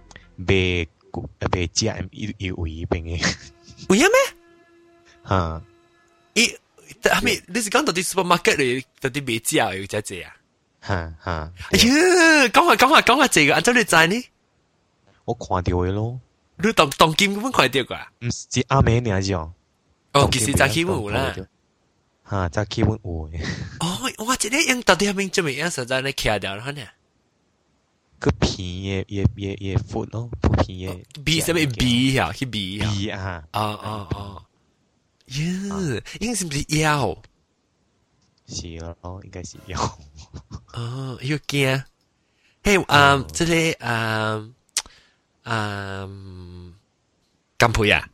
[0.46, 0.88] 被
[1.40, 3.18] 呃被加一一尾兵的，
[3.88, 4.16] 不要咩？
[5.24, 5.60] 哈！
[6.34, 6.46] 一，
[7.10, 10.30] 阿们你是刚到底 supermarket 里到底被加有在这样？
[10.82, 11.52] 嚇嚇！
[11.72, 14.24] 哎呀，講下講下講下这个，按照你知呢？
[15.24, 16.18] 我看到嘅咯。
[16.62, 17.98] 你当当金咁樣看到㗎？
[18.20, 19.32] 唔是阿美娘子。
[19.34, 21.34] 哦，其實早起有啦。
[22.30, 22.96] 嚇，早起有有
[23.30, 23.42] 嘅。
[23.80, 26.82] 哦，我這啲用到底係咪做咩樣實在你卡掉啦呢？
[28.18, 31.04] 個皮也也也也闊咯，個皮也。
[31.24, 32.30] B 什麼 B 呀？
[32.32, 33.42] 去 B 呀？B 啊！
[33.54, 34.42] 哦哦哦，
[35.28, 37.16] 呀，應該是唔是腰？
[38.49, 39.79] 是咯，应该是腰。
[40.73, 41.83] 哦，要惊。
[42.63, 44.53] 嘿，嗯，这里嗯
[45.43, 46.73] 嗯，
[47.59, 48.09] 金培啊？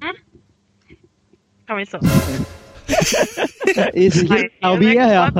[0.00, 0.14] 嗯，
[1.66, 1.98] 系咪熟？
[3.94, 4.26] 意思
[4.62, 5.30] 后边啊？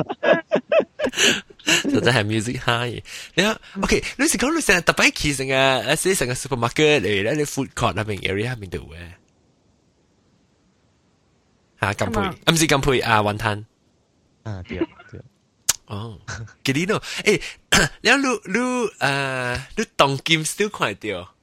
[1.83, 3.03] 就真系 music high。
[3.35, 8.97] 你啊，OK，你是讲你成日特别去成个，诶，成个 supermarket 嚟咧，你 food court 那边 area 那边度嘅。
[11.79, 12.21] 啊，金培，
[12.51, 13.65] 唔是金培啊，云滩。
[14.45, 14.77] 啊，对
[15.09, 15.21] 对。
[15.87, 16.17] 哦，
[16.63, 17.01] 几啲咯？
[17.23, 17.41] 诶，
[18.01, 18.17] 你你
[18.53, 18.59] 你
[18.99, 21.35] 诶，你当金 still 看到？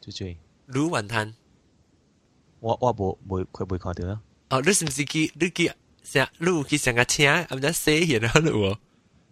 [0.00, 0.36] 最最。
[0.66, 1.32] 你云滩。
[2.60, 4.20] 我我冇冇佢冇看到啦。
[4.50, 5.72] 哦，你是唔是去你去？
[6.04, 8.76] 成路去上架车，咁就写嘢啦咯，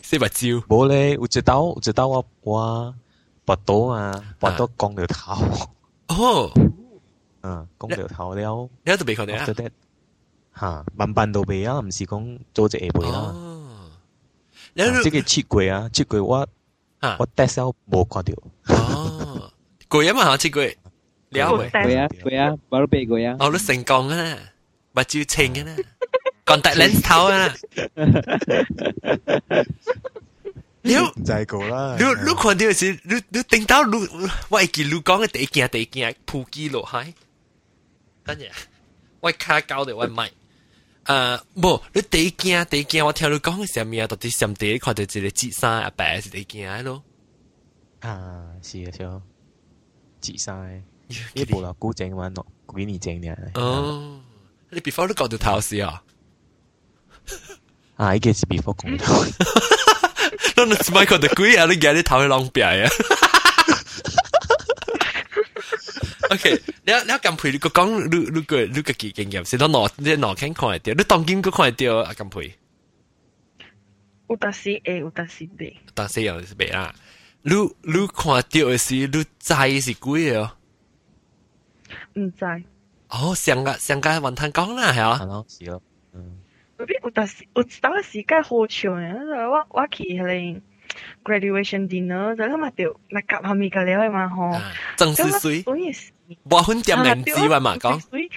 [0.03, 0.49] 写目照。
[0.69, 2.95] 冇咧，有一刀有一刀我我
[3.45, 5.69] 拔刀啊，拔刀光条头。
[6.09, 6.51] 哦，
[7.43, 8.71] 嗯，光条头了。
[8.85, 9.45] 你都未看到啊？
[10.59, 13.19] 吓，慢慢都未啊，唔是讲做只下背啦。
[13.19, 13.91] 哦，
[14.75, 16.47] 你即个切柜啊，切柜我
[17.19, 18.35] 我 test 冇看到。
[18.75, 19.53] 哦，
[19.89, 20.77] 柜啊嘛吓，切柜。
[21.31, 21.71] 了未？
[21.71, 23.37] 柜啊柜啊，baru 被柜啊。
[23.39, 24.39] 哦，你成功啊，
[24.93, 25.77] 目照清啊。
[26.45, 27.55] contact lens 头啊！
[30.83, 30.99] 你就
[31.33, 31.97] 系个啦。
[31.97, 33.97] 你你看到是，你你听到你
[34.49, 37.15] 我会记你讲嘅第一件第一件扑机落海，
[38.25, 38.49] 等阵
[39.21, 40.29] 我卡搞到我咪。
[41.05, 47.03] 诶，冇，你第一件第一件我听你讲嘅上面啊，到底上第看到一个折衫阿伯是第一件咯。
[48.01, 49.21] 啊，是啊，是啊，
[50.21, 50.83] 折衫，
[51.35, 52.29] 呢部啦古整嘅话，
[52.77, 53.37] 几年整嘅。
[53.55, 54.21] 哦，
[54.71, 56.03] 你 before 都讲到头先啊。
[57.97, 59.07] 啊，呢件事 before 讲到，
[60.57, 62.89] 那你 Michael 的鬼啊，你夹你头去浪表啊
[66.31, 66.51] ？OK，
[66.85, 70.93] 你你咁陪你个讲，你你个你个经验，是到哪你哪看看得到？
[70.95, 72.13] 你当今个看得到啊？
[72.15, 72.55] 咁陪？
[74.29, 76.95] 有得是 A，有得是 B，但是有是 B 啦。
[77.43, 80.53] 你你看到嘅是你知是鬼哦？
[82.15, 82.45] 唔知。
[83.09, 85.19] 哦，上个上个云吞讲啦，系啊。
[85.21, 85.83] 系咯，是咯，
[86.15, 86.39] 嗯。
[87.03, 90.61] 有当时有当时间好笑嘅，我我去迄个
[91.24, 94.62] graduation dinner 咱他妈丢那干他们一个聊的嘛哈
[94.96, 95.62] 正是水。
[95.64, 96.12] 当然是
[96.50, 98.30] 我很点名机了嘛刚所以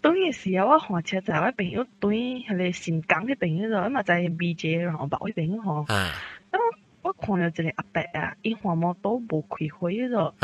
[0.00, 6.58] 等于是啊我火车在我朋友对那个新疆那边那个那么在 bj 然后包我等于说那
[7.02, 10.34] 我看到这个阿伯啊一晃我都不开会去了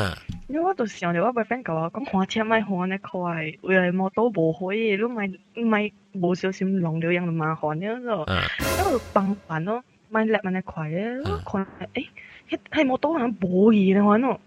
[0.49, 8.25] 因为我都想着我不分高啊讲换车卖换的快为了我都不开去都卖卖不小心弄流样的麻烦了是吧
[8.61, 9.83] 那我就帮还了
[10.14, 12.08] 咪叻咪叻快咧，看诶，
[12.50, 14.40] 迄迄摩托好像无去咧，反正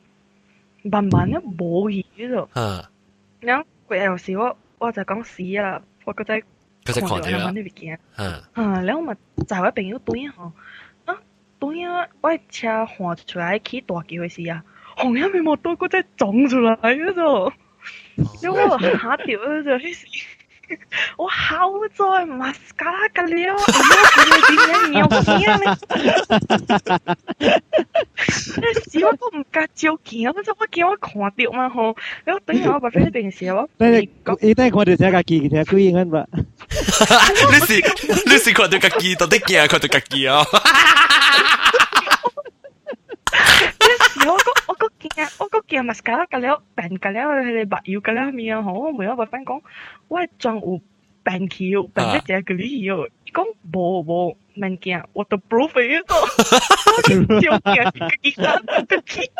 [0.84, 2.48] 慢慢咧无去咗，
[3.40, 6.34] 然后嗰有时我我就讲死啦，我觉得
[6.84, 7.98] 佢就看到啦，呢边嘅，
[8.54, 9.14] 啊，然后咪
[9.46, 10.52] 就我朋友对吼。
[11.60, 14.64] 对啊，我车换出来起大机会是啊，
[14.96, 17.52] 红一面摩托嗰只撞出来嗰度，
[18.42, 20.06] 因为我吓掉嗰度，迄时
[21.18, 23.60] 我好在 mascara 个了，我
[24.48, 25.64] 点样尿尿咧？
[28.56, 34.08] 嗰时我都唔敢照见，我就我见我看到嘛吼，然后等下我把飞边时我，你
[34.40, 36.26] 你等看到只架机，只鬼影吧？
[36.30, 37.82] 你是
[38.26, 40.42] 你是看到架机，到底惊看到架机啊？
[45.16, 49.62] 我个惊，我个惊 mascara 个了病个了，佢哋白油个了面吼，我每一个 friend 讲，
[50.08, 50.80] 我装有
[51.24, 59.30] 病气，病得只个理由，伊讲无无免惊，我都 proof 嘅个，我就惊个其他个气。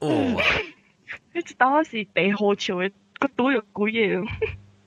[0.00, 0.40] 哦，
[1.34, 4.26] 你知道我是第好笑嘅，个都有鬼嘢。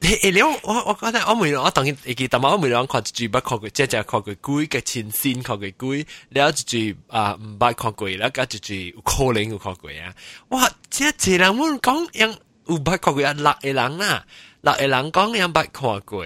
[0.05, 10.13] 诶了，我我觉得我每我当然会记得嘛，我每两看一句捌看过，即系看过鬼嘅前线看过鬼，了一句啊唔捌看过，了加一句有可能有看过啊！
[10.49, 14.25] 哇，即系一人们讲样有捌看过啊，六个人啊，
[14.61, 16.25] 六个人讲样捌看过，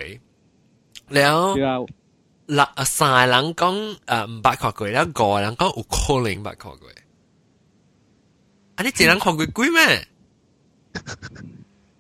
[1.10, 1.56] 了
[2.48, 6.90] 六三个人讲啊唔捌看过，了五个人讲有可能捌看过。
[8.76, 10.08] 啊，你一人看过鬼咩？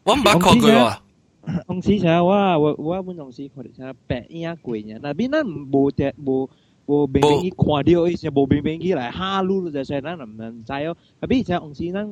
[0.04, 1.02] 我唔捌看过
[1.50, 1.62] 喎。
[1.67, 4.98] ông sĩ sao wa wa wa muốn ông sĩ có thể sao bẻ ia quỷ nhá
[5.04, 6.48] là bên nó bù tệ bù
[6.88, 9.69] bù bình bình ý khoa điều ý sẽ bù bình bình ý lại ha lu
[9.69, 12.06] rồi sẽ nó làm làm sai đó là biết sao ông sĩ nó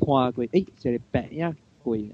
[0.00, 1.50] khoa quỷ ý sẽ bẻ ia
[1.84, 2.04] quỷ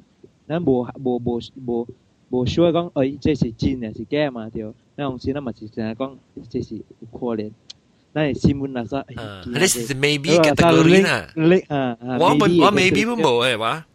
[0.48, 1.86] nó bù bù bù bù
[2.30, 4.50] bù sure 讲，诶，这是真嘅是假嘛？
[4.50, 4.62] 对，
[4.96, 6.16] 那ông sĩ nó mà chỉ là 讲，
[6.50, 7.50] 这是有可能。
[8.12, 11.28] 那新闻那啥，啊，你是 maybe category 啊？
[11.68, 13.86] 啊，我我 maybe 冇冇诶话。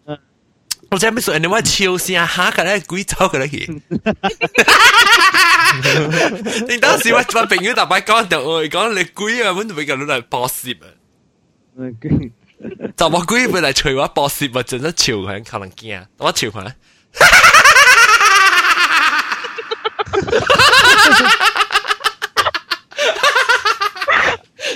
[0.92, 3.82] 我真系想你话笑声下个咧鬼走个咧去。
[6.68, 10.86] 你当时我我朋友大摆讲就我讲你鬼啊，揾到比较嚟博士啊。
[12.96, 16.72] 就我鬼本嚟除我博士啊，真系笑佢可能惊，我笑佢。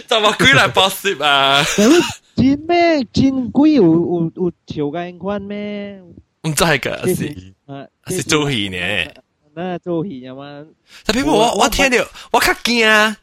[0.07, 1.63] 就我鬼嚟博士啊！
[2.35, 3.03] 真咩？
[3.13, 5.99] 真鬼有有有潮嘅款咩？
[6.43, 8.77] 唔知㗎，是是做戏呢？
[9.55, 10.65] 那做戏啊嘛？
[11.05, 11.97] 特别我我听到
[12.31, 13.15] 我较惊，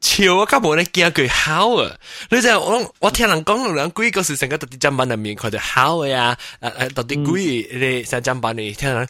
[0.00, 1.94] 潮我较无咧惊佢好啊！
[2.30, 6.36] 你就我我听人讲，人鬼嗰时成个特啲砧板入面，佢就好嘅啊！
[6.62, 9.06] 诶诶，特啲鬼你成砧板你听人，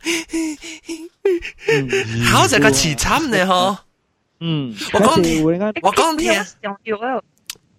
[2.27, 3.79] 好就个词惨呢嗬。
[4.41, 6.33] 嗯，我讲我讲听。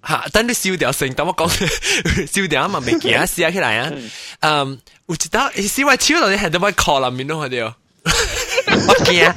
[0.06, 1.48] 吓，等你烧掉先，等我讲
[2.28, 3.92] 烧掉啊嘛，未见啊，试下起来啊。
[4.42, 7.74] 嗯，我知道，试话超到你系到乜 call 入面咯，佢哋。
[8.06, 9.34] 我惊，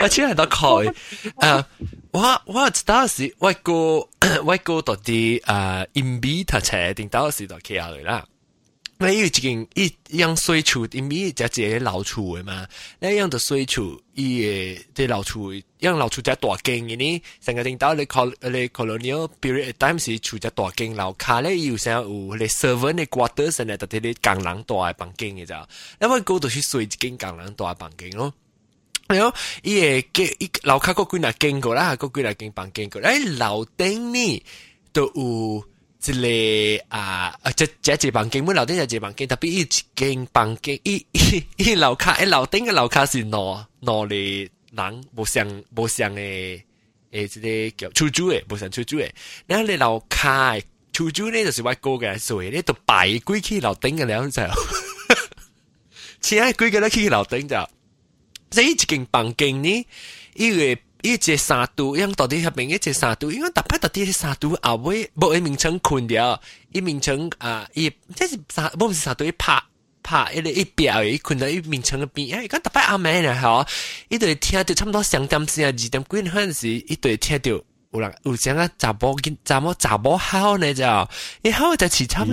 [0.00, 0.94] 我超系到 call。
[1.38, 1.64] 诶，
[2.12, 4.08] 我我知道是外国
[4.44, 8.24] 外国到啲诶 in 读册定到时就企下嚟啦。
[9.01, 12.67] 没有一件一样水处，因为只只老处的嘛，
[12.99, 25.65] 那样的水处，伊个这老处，样老处只大经呢，上个领导的 col 咧 colonial period at times 处只大经老卡咧，有啥有咧 servant 咧 quarters 咧，特别咧港人大的房嘅咋，
[25.97, 28.33] 那么高都是水一间港人大爱房间咯。
[29.07, 29.33] 然后，
[29.63, 34.43] 伊个给一老卡个鬼来经过啦，个鬼来经房间过，哎，老顶呢
[34.91, 35.63] 都有。
[36.06, 39.66] 一个啊，即即一房间，本楼顶就一房间，特别伊一
[39.96, 46.62] 间房间，伊伊伊楼卡，诶楼顶嘅楼卡是攞攞嚟人无相无相嘅
[47.10, 49.08] 诶，即个叫出租嘅，无相出租嘅。
[49.46, 50.58] 然后你楼卡
[50.92, 54.42] 出租呢，就是我个嘅，所以呢就摆几起楼顶嘅了就，
[56.20, 57.70] 请几个咧起楼顶就，
[58.50, 59.86] 即系一间房间呢，
[60.34, 60.78] 因为。
[61.01, 69.61] 一只三都，因到底下面一只三都，因为搭摆到底是沙都啊，为不为名称困掉，一名称啊，一这是沙，不是三都拍。
[70.01, 73.63] 拍一个一表，一困到一名称个边，伊，咁特摆阿妹啦，吼！
[74.07, 77.51] 一对听到差不多三点四啊，二点几那时，一对听到
[77.91, 80.83] 有人有啥个查甫见，查某查某好呢，就，
[81.43, 82.25] 然后就起差，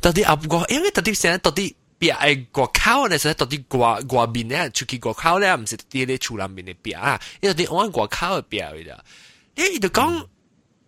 [0.00, 1.76] 到底阿不过，因为到底现在到底。
[1.98, 4.68] 别爱国靠，那时候到底挂挂面咧？
[4.70, 7.20] 出去国考咧，不是第一类出人命的别啊！
[7.40, 8.66] 伊到底往国考的别，
[9.56, 10.28] 伊就讲，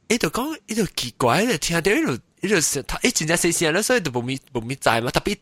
[0.08, 5.10] 伊就讲，伊就奇怪了，听到，伊就伊就是他，伊正在实咧，所以就不没不没在嘛。
[5.10, 5.36] 他别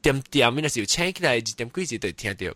[0.00, 2.54] 点点面的时候，请起来一点几时都听着。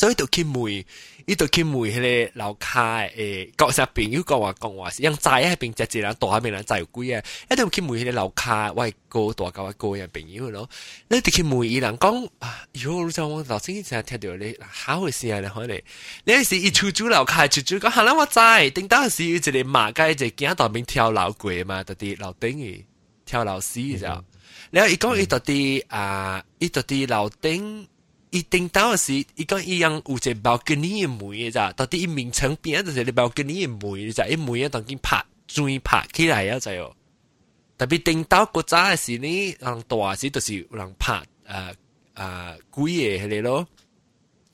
[0.00, 0.84] 所以都去问
[1.26, 10.66] 伊都去问迄个楼卡诶各色朋友讲话讲话让仔喺边接住啦大喺边啦贵鬼啊一定去问迄个楼下喂哥大家喂哥嘅朋友咯。
[11.08, 15.78] 你哋去问伊人讲啊如果我老先生听到你好会死啊你可能
[16.24, 22.82] 你系一出租楼卡出租讲下啦我债顶到时自己马街就惊到边跳楼鬼嘛特啲楼顶
[23.26, 24.24] 跳楼死嘅时候。
[24.72, 27.86] 你一讲一特啲啊一特啲楼顶
[28.31, 36.95] 伊顶到时，伊讲伊样有只包跟你嘅梅咋，到底伊名称边就是你包跟你嘅梅咋，伊梅啊当紧拍转拍起来啊就哦。
[37.77, 41.73] 特别顶到国家嘅时呢，人大时就是有人拍诶
[42.15, 43.67] 诶鬼嘢嚟咯。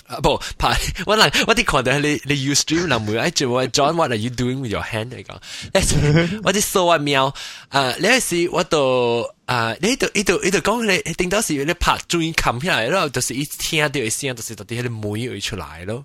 [0.09, 5.37] 啊不拍， 我嗱我啲看到你你 Ustream 嗱每一句話 John，what are you doing with your hand 嚟講？
[6.45, 7.33] 我啲數啊秒
[7.69, 16.05] 啊，呢時我度啊，呢度呢度呢度講你頂到時你拍轉冚起來咯，就是一聽到嘅聲，就是到啲啲妹會出來咯。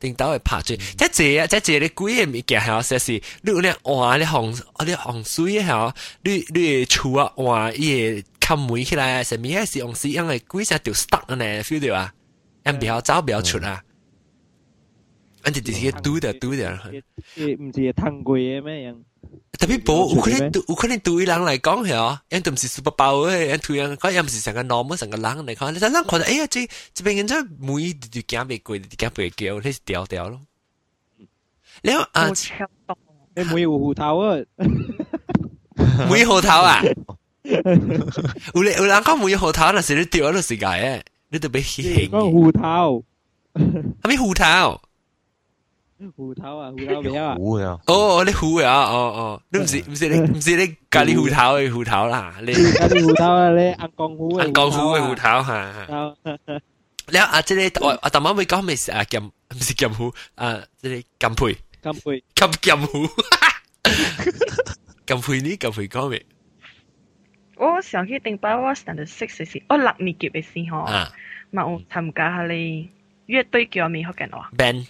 [0.00, 5.92] 頂到会拍轉，即係啊，即係你鬼嘅物件係說是，你有咧換你紅你紅水係，
[6.22, 12.12] 你你厝啊換伊嘅冚門起來，上面係是用是因為幾隻條 stuck 呢，feel 到啊，
[12.63, 13.81] 人不要走不要出啊，
[15.43, 16.71] 人哋直接嘟掉嘟掉。
[16.71, 18.95] 唔是腾过嘅咩样？
[19.59, 26.59] 特别冇，有可能有可能对人嚟讲系哦，人都唔是 super power 嘅，人对人讲又唔是成个 normal 成个人嚟讲，你就人觉得哎呀，这
[26.93, 30.39] 这边人真系每条颈被攰，条颈被叫，你是掉掉咯。
[31.81, 32.31] 你啊，
[33.35, 34.37] 你每有胡头啊？
[36.09, 36.81] 每号头啊？
[37.43, 41.01] 有你有人讲每号头，那是你掉咗世界嘅，
[41.33, 42.09] 你特别兴。
[42.09, 43.03] 讲胡头，
[43.53, 44.81] 系咪胡头？
[45.99, 47.35] 芋头啊，芋头未啊？
[47.35, 47.77] 糊啊！
[47.87, 56.15] 哦，你糊啊，哦哦，你唔是唔是你唔是你咖喱芋头嘅芋头啦，你咖喱芋头啊，你硬钢糊嘅硬钢糊嘅芋头吓。
[57.11, 59.03] 你啊，即个我我头晚会讲咩啊？
[59.03, 60.61] 咸唔是咸糊啊？
[60.81, 63.09] 即个咸配咸配咸咸糊，
[65.05, 65.57] 咸配呢？
[65.57, 66.25] 咸配讲咩？
[67.56, 70.86] 我想去定把我 standard six 嘅時，我六年級嘅時候，
[71.50, 72.90] 嘛我參加下你
[73.26, 74.86] 樂隊叫咩好緊話 band。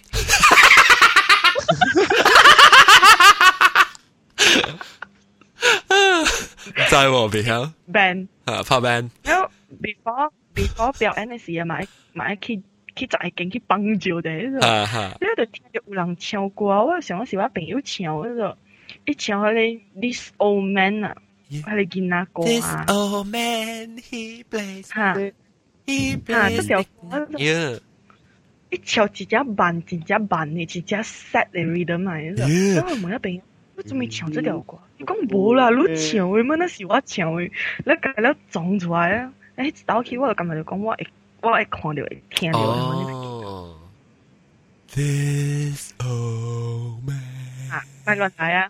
[6.89, 9.09] 在喎，別曉 band 啊，拍 band。
[9.23, 9.49] 然後
[9.81, 12.61] before before 表演嘅時候，買買去
[12.95, 14.29] 去就係勁去幫助的，
[14.65, 15.17] 啊哈。
[15.19, 18.57] 你就聽到有人唱歌，我想我是我朋友唱，嗰個
[19.05, 21.15] 一唱嗰啲 This Old Man 啊，
[21.51, 22.47] 係你見那歌啊。
[22.47, 22.85] 嚇
[26.25, 27.27] ，plays 這條歌。
[27.37, 27.79] yeah
[28.71, 32.47] 一跳一隻慢，一隻慢的，一隻 set 的 rhythm 嘛，你知道？
[32.47, 33.41] 然後我問一邊，
[33.75, 34.77] 我做咩唱這條歌？
[34.97, 36.55] 你講冇啦，你唱嘅咩？
[36.57, 37.51] 那是我唱嘅，
[37.85, 39.33] 你介你撞出來啊！
[39.57, 41.07] 誒，到起我就今日就講我會
[41.41, 42.59] 我會看到會聽到。
[42.59, 43.79] 哦
[44.93, 47.21] ，This old man
[47.71, 48.69] 啊，咪亂睇啊！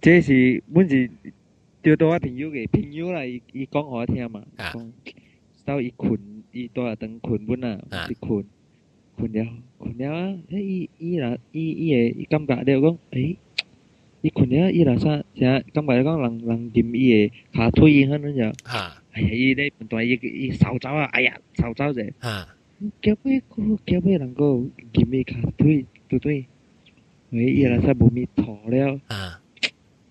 [0.00, 1.10] 這是阮是
[1.82, 4.92] 釣到我朋友嘅朋友啦，伊伊講我听嘛，讲
[5.64, 6.18] 到伊困，
[6.52, 7.78] 伊多下等困本啊，
[8.10, 8.44] 伊困。
[9.16, 10.34] 困了，困了啊！
[10.48, 13.36] 伊伊若伊伊會伊感觉了講，誒，
[14.22, 18.42] 伊困了，伊若啥，啥感覺講人人掂伊個骹腿迄樣就，
[19.12, 22.02] 哎呀，伊咧本来伊伊扫走啊，哎呀，扫走者，
[23.02, 24.44] 叫咩个叫咩人個
[24.94, 26.46] 掂伊骹腿，對對，
[27.30, 29.00] 誒，伊若啥无咪拖了，伊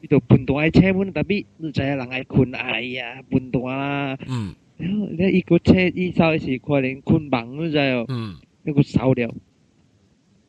[0.01, 4.17] 伊就半动爱车门，特别你知影人爱困，哎呀，半动啊。
[4.27, 4.55] 嗯。
[4.77, 8.05] 然后咧，伊个车伊烧诶时可能困绑，你知哦。
[8.07, 8.35] 嗯。
[8.63, 9.35] 那个烧了。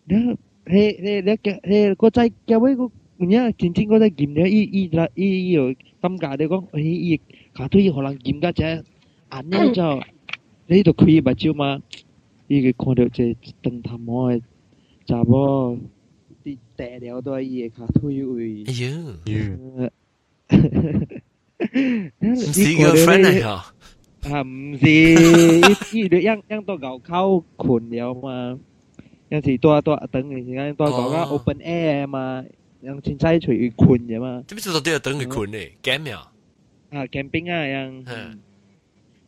[0.07, 0.33] 然后，
[0.67, 2.85] 迄迄迄个迄个再叫尾个，
[3.19, 7.21] 唔呀，真正个再金了，伊伊啦，伊伊又尴尬的讲，伊伊
[7.55, 8.63] 下腿伊可能金个只，
[9.29, 10.01] 安尼就，
[10.67, 11.81] 你就开目睭嘛，
[12.47, 14.41] 伊个看到这灯塔摸的
[15.07, 15.77] 查某。
[16.80, 18.64] 啲地了都伊个骹腿位。
[18.68, 18.74] 哎
[19.32, 19.90] 呦，
[22.20, 23.48] 唔是个 friend 嚟嗬。
[24.26, 28.60] 啊，唔是，伊伊你样样到牛口困了嘛，
[29.30, 32.44] 有时多多等嘅时间多讲啦 open air 嘛，
[32.84, 34.44] 样凊彩出去困嘅嘛。
[34.48, 35.74] 点解都要等佢困咧？
[35.84, 36.32] camp 啊？
[36.90, 38.38] 啊，camping 啊样，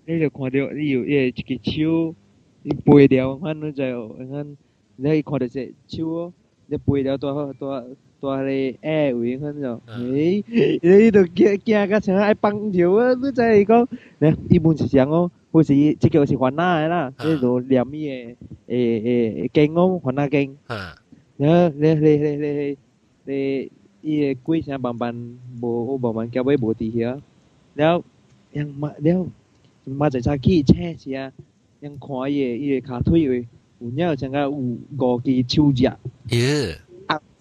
[0.06, 2.16] 你就看到你有一一个手，
[2.64, 4.58] 你背掉，看你就看，
[4.96, 6.34] 你看到只手，
[6.73, 7.85] 你背了多多
[8.19, 13.13] 多你誒回應翻就，誒你度驚驚架成日崩條啊！
[13.13, 13.87] 你真係講，
[14.21, 18.35] 你一般是講我好似即叫是還哪啦，你度念咩
[18.67, 20.57] 誒誒經我還哪經，
[21.37, 22.79] 然後你你你你
[23.27, 27.21] 你伊個鬼成慢慢無慢慢交尾無地遐，
[27.75, 28.03] 然後
[28.53, 29.27] 人嘛了
[29.85, 31.33] 嘛在早起車時啊，
[31.81, 33.47] 人看伊個伊個骹腿位。
[33.83, 35.97] 然之後陣間五個幾超人，
[36.31, 36.79] 耶！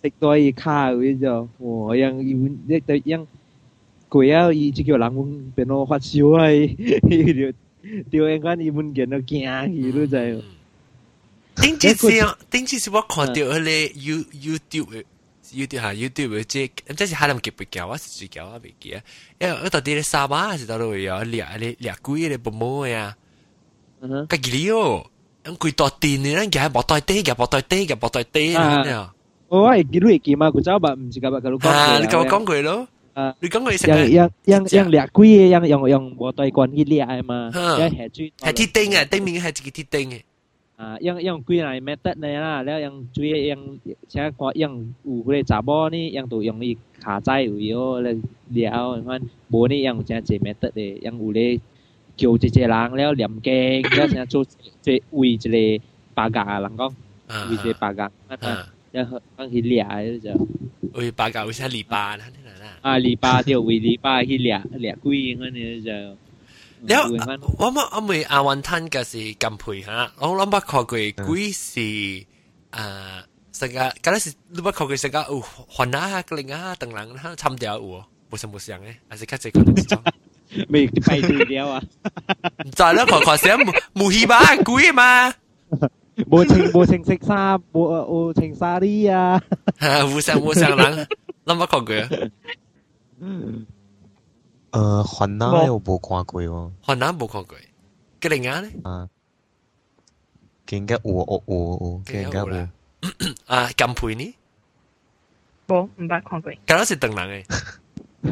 [0.04, 3.24] 食多一卡嗰就，我樣要一對樣，
[4.10, 6.52] 佢要伊只叫人阮變到發燒啊！
[6.52, 7.54] 伊就
[8.10, 10.44] 掉眼光伊門見到驚去都知。
[11.56, 15.04] 頂次是啊，頂次是我看到迄個 You YouTube
[15.54, 19.04] YouTube 嚇 YouTube 即，即是海南夾白夾，我是最夾我袂記啊。
[19.40, 21.24] 因為我到底咧沙巴還是到底位啊？
[21.24, 23.16] 掠咧掠鬼咧不毛呀，
[24.28, 25.06] 甲幾哩哦〜
[25.45, 29.13] 咁佢到电咧，夹冇对地，夹冇对地，夹冇对地啊！
[29.49, 32.89] 我系见到佢嘛，佢走吧，唔是咁吧，佢讲啊，你跟我讲过咯。
[33.41, 40.21] 你讲佢食嘅，用用用掠龟嘅，用用用无对棍去掠嘅嘛，因为系猪系铁钉嘅，顶面系一个铁钉嘅。
[40.77, 43.79] 啊，用用龟嚟 method 呢啦，แล้ว用猪用
[44.09, 48.13] 请讲用有嗰啲查某呢，用到用啲卡仔有有咧
[48.51, 51.59] 了，看无呢用请这 method 嘅，用有咧
[52.17, 54.45] 叫一只人了念经，了请做
[54.81, 55.37] 即为一
[55.79, 55.85] 个
[56.15, 56.93] 八格啊，人讲
[57.51, 59.85] 为一个八格，啊，然后讲去掠
[60.21, 60.29] 就。
[60.95, 62.25] 为八格为啥礼拜啦？
[62.83, 66.17] 啊，礼拜就为礼拜去掠掠龟嗰啲就。
[66.89, 67.03] แล้ว
[67.61, 71.91] ว่ามาเอามืออาวันท่านก็สิกัมพุยฮะเราลองบักขอกวยกุยสิ
[72.77, 73.17] อ่า
[73.59, 73.71] สัก
[74.05, 75.41] ก็แล้วสิลูกบักขอกวยสักก็อู้
[75.75, 77.93] หัวหน้ากลิงอ่ะต่างหลังนะทำเดียวอู้
[78.31, 79.93] 冇什冇想嘅，还是卡只可能之中。
[79.95, 80.03] 未闭对了啊！
[80.03, 80.30] 在啦，看
[83.25, 85.33] 看先冇冇戏吧，贵嘛。
[86.31, 89.43] 冇情冇情食沙，冇冇情沙啲啊！
[89.79, 91.07] 冇想冇想人，
[91.45, 91.95] 谂乜看过？
[94.71, 96.71] 呃，云南有冇看过喎？
[96.87, 97.59] 云南冇看过，
[98.21, 98.71] 吉林亚咧？
[98.85, 99.09] 啊，
[100.67, 102.69] 更加有有有有，更加有。
[103.47, 104.35] 啊，金培呢？
[105.69, 106.53] 冇，唔捌看过。
[106.67, 107.45] 嗰是邓人嘅。
[107.47, 107.55] 嗯，系啦，邓人。
[107.55, 107.55] 邓人。
[107.55, 107.80] 邓人看，邓人看邓人龟啊，吉林亚看
[108.23, 108.31] 吉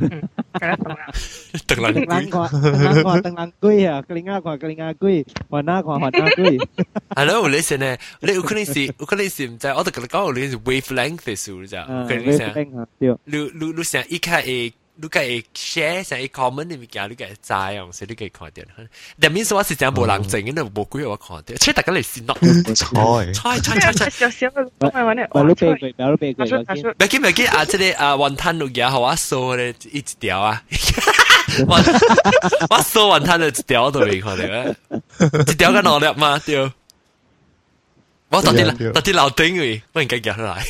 [4.14, 4.24] 林
[4.76, 6.58] 亚龟，云南看云南龟。
[7.10, 11.84] 系咯，你先咧，你有可能是，有可能是唔知，我哋讲讲你是 wavelength 嘅数咋？
[11.84, 12.68] 可能是。
[12.98, 14.72] 你你你想一开诶。
[14.98, 18.62] 你个会 share 成一 comment 嘅物件，你个会知哦，所以你可以看到。
[19.20, 22.36] 但面说我是真无人整，你无几我看到，即系大家嚟先咯。
[23.34, 26.44] 猜猜猜猜猜，少少嘅讲系话咧，我都背过，我都背过。
[26.46, 27.64] 唔记唔记啊？
[27.64, 30.62] 即系啊，云吞录嘢，我数咧一条啊，
[31.66, 31.74] 我
[32.70, 34.64] 我数云吞就一条都未看到啊，
[35.48, 36.70] 一条嘅能力嘛对。
[38.30, 40.64] 我到底到底老顶嘅，我应该夹出来。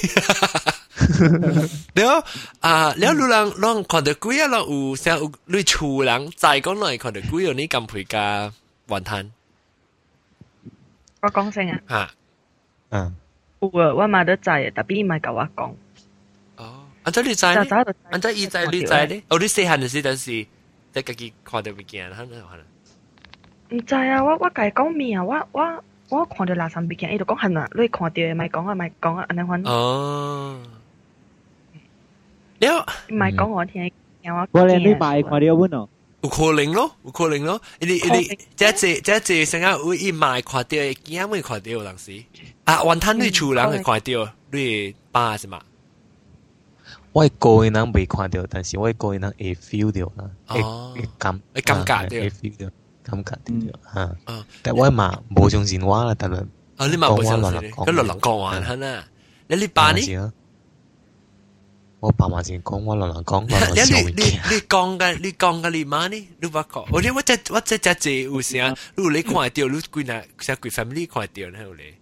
[1.95, 2.23] 对啊，
[2.59, 8.51] 啊，了路人让看到鬼啊，让有像有处人再讲来看到鬼哦，你敢陪加
[8.87, 9.31] 玩摊？
[11.21, 12.13] 我讲声啊，啊，
[12.89, 13.15] 嗯，
[13.59, 15.75] 有啊，我妈都在，特别唔系跟我讲。
[16.57, 17.53] 哦，按照你在，
[18.09, 19.21] 按照伊在，你在咧？
[19.27, 20.45] 哦，你细汉的时阵是，
[20.91, 22.63] 在家己看到物件，很好啦。
[23.69, 25.23] 唔知啊，我我家讲咩啊？
[25.23, 29.61] 我我我看到垃圾物件，伊就讲很啊，你看到咪讲啊咪讲啊，安尼款。
[29.63, 30.59] 哦。
[32.59, 32.67] 你
[33.15, 33.91] 唔係講我聽，
[34.23, 34.47] 有啊。
[34.51, 35.89] 我哋呢排快啲揾咯。
[36.21, 37.61] 有可能咯，有可能咯。
[37.79, 37.99] 你你
[38.55, 42.23] 即係即係成日會一賣快啲，幾啱會快啲嗰陣時。
[42.65, 45.61] 啊，雲吞你處人係快啲，你巴是嘛？
[47.13, 50.61] 我個人人未看到，但是我個人人會 feel 到啦，會
[51.17, 52.69] 感會感覺到，會 feel 到
[53.03, 54.45] 感覺到啊。
[54.61, 56.45] 但我嘛冇相信我啦，但係
[56.77, 59.05] 啊，你嘛冇相信，跟落落講話啦。
[59.47, 60.01] 你你巴呢？
[62.00, 66.28] 我爸妈先讲，我乱乱讲，乱乱笑你你你讲嘅，你讲嘅你妈呢？
[66.38, 68.58] 你话讲，我哋我只我只只只有时
[68.94, 71.62] 如果你看到，你几那成几 family 看到呢？
[71.64, 71.94] 有咧。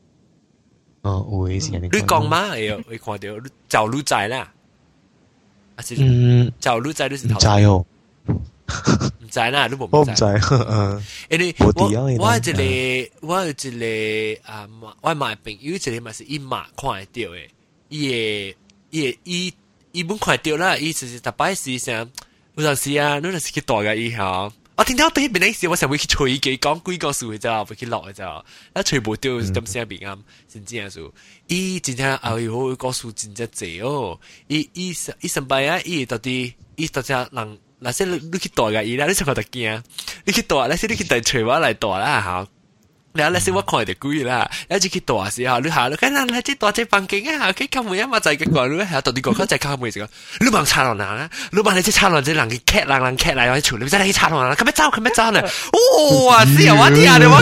[1.02, 2.48] 哦，有嘅时你讲嘛？
[2.50, 3.18] 哎呦，你看到，
[3.68, 4.52] 就你知啦。
[5.76, 7.36] 啊是，嗯，就你知你是头。
[7.36, 7.86] 唔知哦。
[9.20, 10.24] 唔知啦，你冇唔知。
[10.68, 11.00] 嗯。
[11.30, 12.18] 因为我我一个
[13.20, 14.68] 我一个啊，
[15.00, 17.48] 我买朋友一个嘛是一马看到嘅，
[17.88, 18.58] 伊个
[18.90, 19.54] 伊个伊。
[19.97, 22.07] 伊本快掉啦，伊就是特擺時上，
[22.53, 28.45] 有阵时啊，你就是去大嘅以後，我听到對邊啲事，我成日會去隨機講幾個數嘅咋，會去落嘅咋，
[28.75, 31.11] 一隨無掉咁聲邊啱，先知啊數，
[31.47, 39.81] 伊真正後以個數真正濟哦，伊伊伊上班啊，伊到底伊到只人，嗱些你你去大嘅伊啦，你成個特驚，
[40.25, 42.47] 你去大，嗱些你去大隨我来大啦嚇。
[43.17, 45.59] 你那些我看得贵啦，一次去多少次哈？
[45.59, 50.07] 你好，你跟那来这多这房间一下，去敲门啊嘛，在个关，你下到你哥哥在门一个。
[50.39, 51.27] 老板差了哪？
[51.51, 53.77] 你板，你这差了这冷气开，冷冷开来，我操！
[53.77, 54.55] 你在哪里差了哪？
[54.55, 55.41] 快别走，快别走呢！
[56.27, 57.33] 哇，天啊，天啊，你不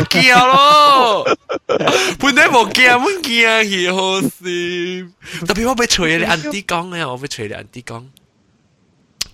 [0.47, 1.38] 咯！
[2.19, 5.07] 本来不叫，不叫是好事。
[5.45, 7.07] 特别我被锤了，安迪刚啊！
[7.09, 8.07] 我被锤了，安迪刚。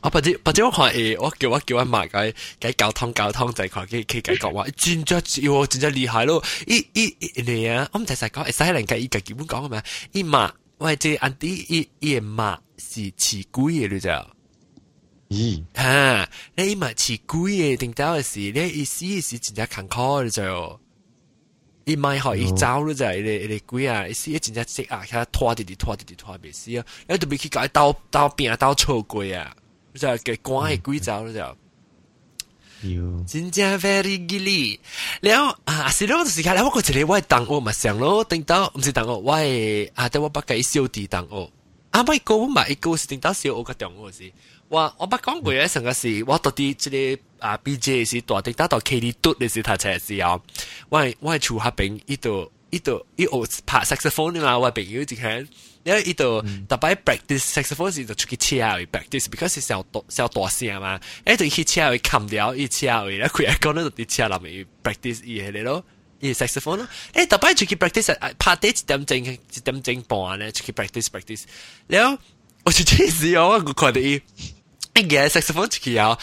[0.02, 6.44] 我或者或者我看誒，我叫我叫我媽解解交通交通就佢佢解講話， 真真要真真厲害咯！
[6.68, 9.84] 伊伊你啊，我唔知使講，會使人家伊家基本講嘅咩？
[10.14, 14.10] 伊媽或者安啲伊伊嘅媽是似鬼嘅你就。
[15.30, 15.64] 咦？
[15.76, 16.30] 嚇！
[16.56, 20.80] 你媽似鬼嘅定到嘅時，你意思是真正坎坷嘅就。
[21.86, 24.08] 伊咪學伊走咯就係你你鬼啊！
[24.08, 26.86] 意思真正識啊，佢拖啲啲拖啲啲拖未死啊！
[27.08, 29.56] 你特別去搞刀刀邊啊刀錯鬼啊！
[29.94, 31.58] 就给关系归走了就。
[33.28, 34.80] 真正 very g i l l y
[35.22, 35.88] 了啊！
[35.92, 39.36] 是那个时间，我过这里我当我嘛想咯，等到唔是当我，我
[39.94, 41.48] 啊，等我把个小弟当我。
[41.92, 44.32] 啊，买个我买一个是等到小我个当我是。
[44.68, 50.42] 我我把讲过一成个事，我到底这里啊，B J 是多等到到 K D 多的是他才是要。
[50.90, 55.48] 我我出下边一朵一朵一我拍 saxophone 嘛，我朋友就看。
[55.84, 65.84] 因為依度特別 practice saxophone 時就出去車位 practice，because 是小大小大聲嘛，誒就去車位冚掉，伊車去，咧佢一講咧就啲車入面 practice 伊係咯。
[66.24, 71.46] 伊 saxophone 咯，誒特別出去 practice，拍啲一點鐘一點鐘半咧出去 practice practice，
[71.88, 72.16] 然後
[72.64, 74.22] 我就這時候我看到伊
[74.94, 76.16] 一個 saxophone 出去啊，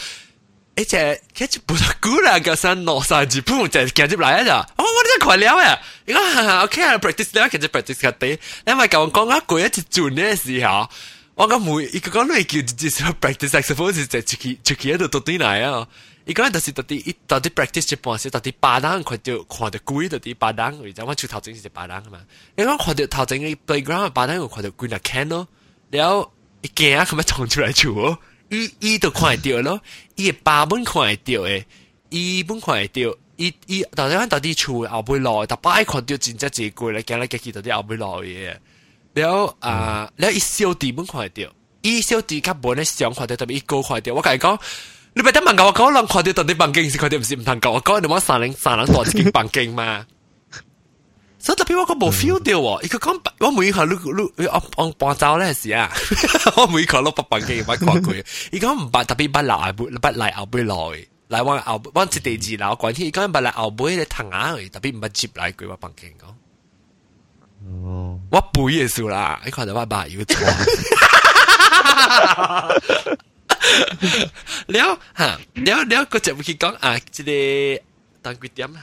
[0.78, 4.66] 而且佢就不是鼓啦，个声攞晒住，噗就夹入来啊！
[4.76, 10.88] 哦，我呢个快了呀，你讲 OK 啊，practice 咧，其实 practice 个啲，因为咁讲啊，过一次转嘅时候，
[11.36, 15.86] 我讲每一个讲你叫至少 practice saxophone 是就出去出去喺度到底嚟啊！
[16.26, 22.18] 伊讲就是到底到底 practice 一半时，到底巴当看到看到鬼到底巴当，或者我出头前是巴当嘛。
[22.56, 25.46] 你讲看到头前嘅 playground 巴当，我看到鬼那 can 咯，
[25.90, 26.32] 然后
[26.62, 28.18] 一惊啊，咁样冲出来住哦，
[28.49, 29.79] 伊伊都看会着咯，
[30.15, 31.65] 伊八本看会着诶，
[32.09, 38.59] 伊本看会着，伊伊到底到底厝后尾落，逐摆看着真正真贵咧，惊来，家己到底后尾落诶。
[39.13, 44.59] 然后啊，然后伊小弟本看会着，伊小弟较无咧想看着，特别伊高看着，我甲伊讲。
[45.11, 50.05] 你咪得问讲，我讲人看到到底房间是看到唔是唔通讲，我讲你话三零三零多一间房间嘛。
[51.38, 55.92] 所以特别我讲冇 feel 到喎，伊个讲我每下碌碌我我半走咧是啊，
[56.56, 60.74] 我每下碌不棒劲咪看佢，伊讲唔白特别不来不不来后背来，
[61.28, 66.32] 来往后往一地二楼关天，伊讲不来后背咧藤牙去，特别唔不接来佢话棒劲讲。
[67.86, 70.44] 哦，我背嘢数啦，你看到我把要错。
[74.68, 77.82] 了哈，了了个节目去讲啊，即个
[78.22, 78.80] 当几点哈？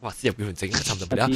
[0.00, 1.26] 哇，四十几分钟差唔多了。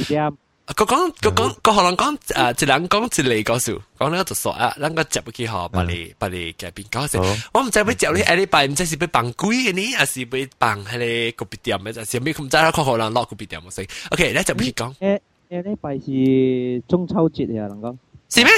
[0.73, 7.21] 个讲个讲个可能讲啊，一人讲一类故事，讲了就说啊，咱个节目去好，把你把你嘉宾讲先。
[7.53, 12.33] 我唔知要接你下礼拜，唔知是要办鬼嘅呢，还是要办迄个个别店嘅，还是咩？
[12.39, 13.85] 唔知啦，可可能落个别店冇先。
[14.11, 14.93] OK，咧节目去讲。
[14.95, 17.97] 诶诶，礼拜是中秋节啊，能讲。
[18.29, 18.51] 是咩？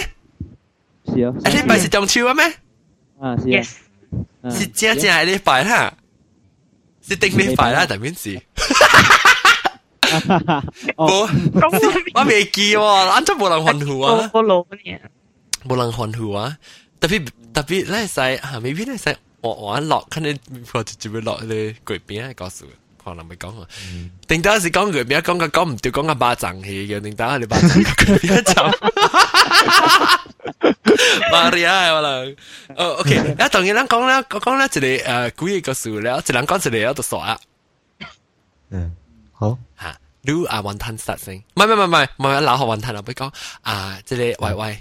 [1.15, 1.33] 是啊。
[1.39, 2.43] 诶，礼拜是中秋啊咩？
[3.19, 3.43] 啊，是。
[3.45, 3.69] Yes。
[4.51, 5.91] 是正正系你快啦，
[7.01, 8.41] 是定你快啦，特别是。
[10.95, 11.27] 冇，
[12.15, 14.29] 我未记喎，安怎冇人欢呼啊？
[14.33, 14.99] 我老年，
[15.67, 16.57] 冇人欢呼啊！
[16.99, 20.37] 特别特别咧，使吓未必咧使我我落，可能
[20.73, 22.63] 我就就会落咧鬼边告诉。
[23.03, 23.67] 可能咪讲啊，
[24.29, 28.63] 定当时讲佢边讲个讲唔对，讲个巴掌气嘅，定当你巴掌佢边走。
[31.31, 32.35] Maria 可能，
[32.77, 37.39] 哦，OK，啊，当然咱讲咧，讲咧一个诶古嘢个数咧，一人讲一个有就傻啊。
[38.69, 38.95] 嗯，
[39.38, 39.56] 好。
[39.78, 43.32] 嚇，你啊雲吞實先，唔係唔係唔係唔係老學雲吞啊，不講。
[43.62, 44.78] 啊，即係喂喂，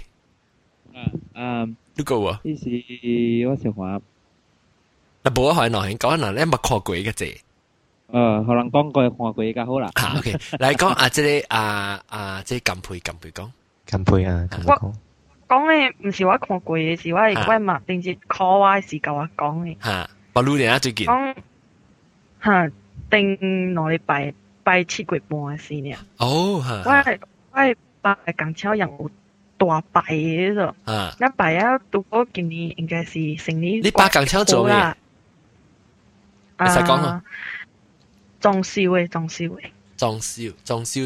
[0.94, 0.98] 啊
[1.34, 4.00] 啊，呢個喎，呢是我想話，
[5.24, 7.36] 嗱，冇可能講嗱，你冇看過嘅啫。
[8.10, 9.90] 誒，可能講過看過嘅好啦。
[9.94, 13.50] 啊，OK，嚟講啊，即係啊啊，即係近配近配講，
[13.86, 14.94] 近配啊，我
[15.48, 19.76] 講嘅唔是我看過嘅，是我係我麥定節 call 我時教我講嘅。
[19.84, 21.06] 嚇，我錄年啊最近。
[21.06, 21.34] 講
[22.42, 22.70] 嚇
[23.10, 24.34] 定兩禮拜
[24.67, 25.93] 拜七月半嘅事呢。
[26.17, 26.73] 哦，吓。
[26.85, 27.19] 我系
[27.51, 29.11] 我系拜港超人有
[29.57, 30.73] 大拜嘅啫。
[30.85, 31.15] 啊。
[31.19, 33.81] 一拜啊，到嗰今年应该是成年。
[33.83, 34.73] 你拜港超做咩？
[34.73, 34.95] 啊。
[36.59, 37.23] 你使讲啊？
[38.39, 39.63] 装修嘅，装修嘅。
[39.97, 41.01] 装修，装修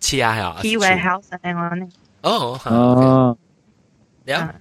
[0.00, 0.56] 车啊！
[0.62, 1.88] He warehouse 嘅我呢。
[2.22, 2.58] 哦。
[2.64, 3.38] 哦。
[4.24, 4.54] 了。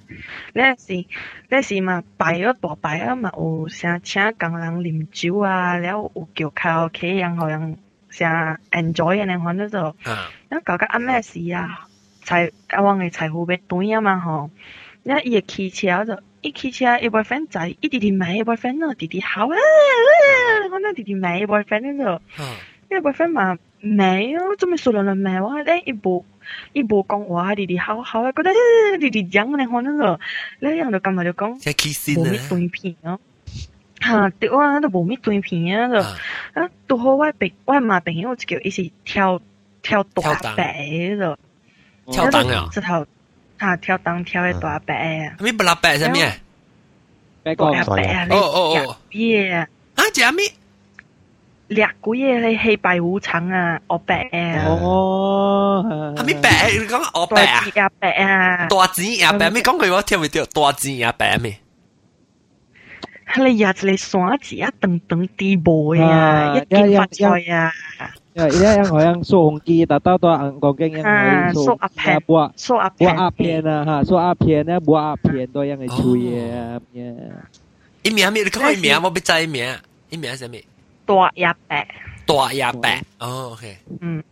[0.53, 1.05] 你是
[1.49, 7.75] 你是嘛拜咗大拜啊嘛，有成请工人啉酒啊，了有叫卡拉 OK 人好像
[8.11, 9.79] 成 enjoy 嘅呢，反正就。
[9.79, 10.29] 啊。
[10.49, 11.87] 咁搞个暗咩事啊？
[12.23, 14.49] 财啊，往嘅财富要断啊嘛吼。
[15.03, 16.17] 那伊个汽车就。
[16.39, 19.55] 一起车一 boyfriend 仔，一弟弟买一 boyfriend 咯，弟弟好啊，
[20.71, 22.21] 我那弟弟买一 boyfriend 咯，
[22.89, 25.59] 因为 boyfriend 嘛没有，做咩数量人买哇？
[25.63, 26.23] 咧一部
[26.73, 28.51] 一部讲话弟弟好好啊，觉得
[28.99, 30.19] 弟弟讲咧可能咯，
[30.59, 31.59] 咧人就咁咪就讲，
[32.13, 33.19] 冇咩对片咯，
[33.99, 35.95] 吓对我都冇咩对片啊就，
[36.92, 39.40] 啊都好我朋我嘛朋友就叫一時跳
[39.82, 40.86] 跳大白
[41.18, 41.38] 就，
[42.12, 43.06] 跳档啊，直頭。
[43.58, 45.36] 啊，跳档跳诶大白啊！
[45.38, 45.96] 咩不拉白？
[47.44, 48.26] 白個白啊！
[48.30, 49.68] 哦哦哦，嘢啊！
[49.94, 50.44] 啊，仲有咩？
[51.68, 53.80] 掠股嘢你氣白无常啊！
[53.86, 54.66] 我白啊！
[54.68, 55.84] 哦，
[56.18, 56.70] 係咩白？
[56.76, 57.64] 你讲我白啊？
[57.72, 58.66] 大白啊！
[58.68, 59.62] 大錢也白咩？
[59.62, 61.56] 講句我听唔到，大錢也白咩？
[63.37, 67.71] 你日你耍字一顿顿啲波呀，一件发财呀！
[68.37, 72.21] Ya, ini yang yang so hongki, tak tahu tuh ang geng yang ah, so apen,
[72.21, 76.37] buah so apen, buah apen ah, ha, so apen ya, buah apen tuh yang cuy
[76.37, 76.77] ya.
[78.05, 78.43] 一名咩？
[78.45, 79.65] 你讲一名，我不知一名，
[80.13, 80.63] 一名系咩？
[81.07, 81.81] 大廿八，
[82.27, 82.89] 大廿八，
[83.25, 84.23] 哦，OK，嗯，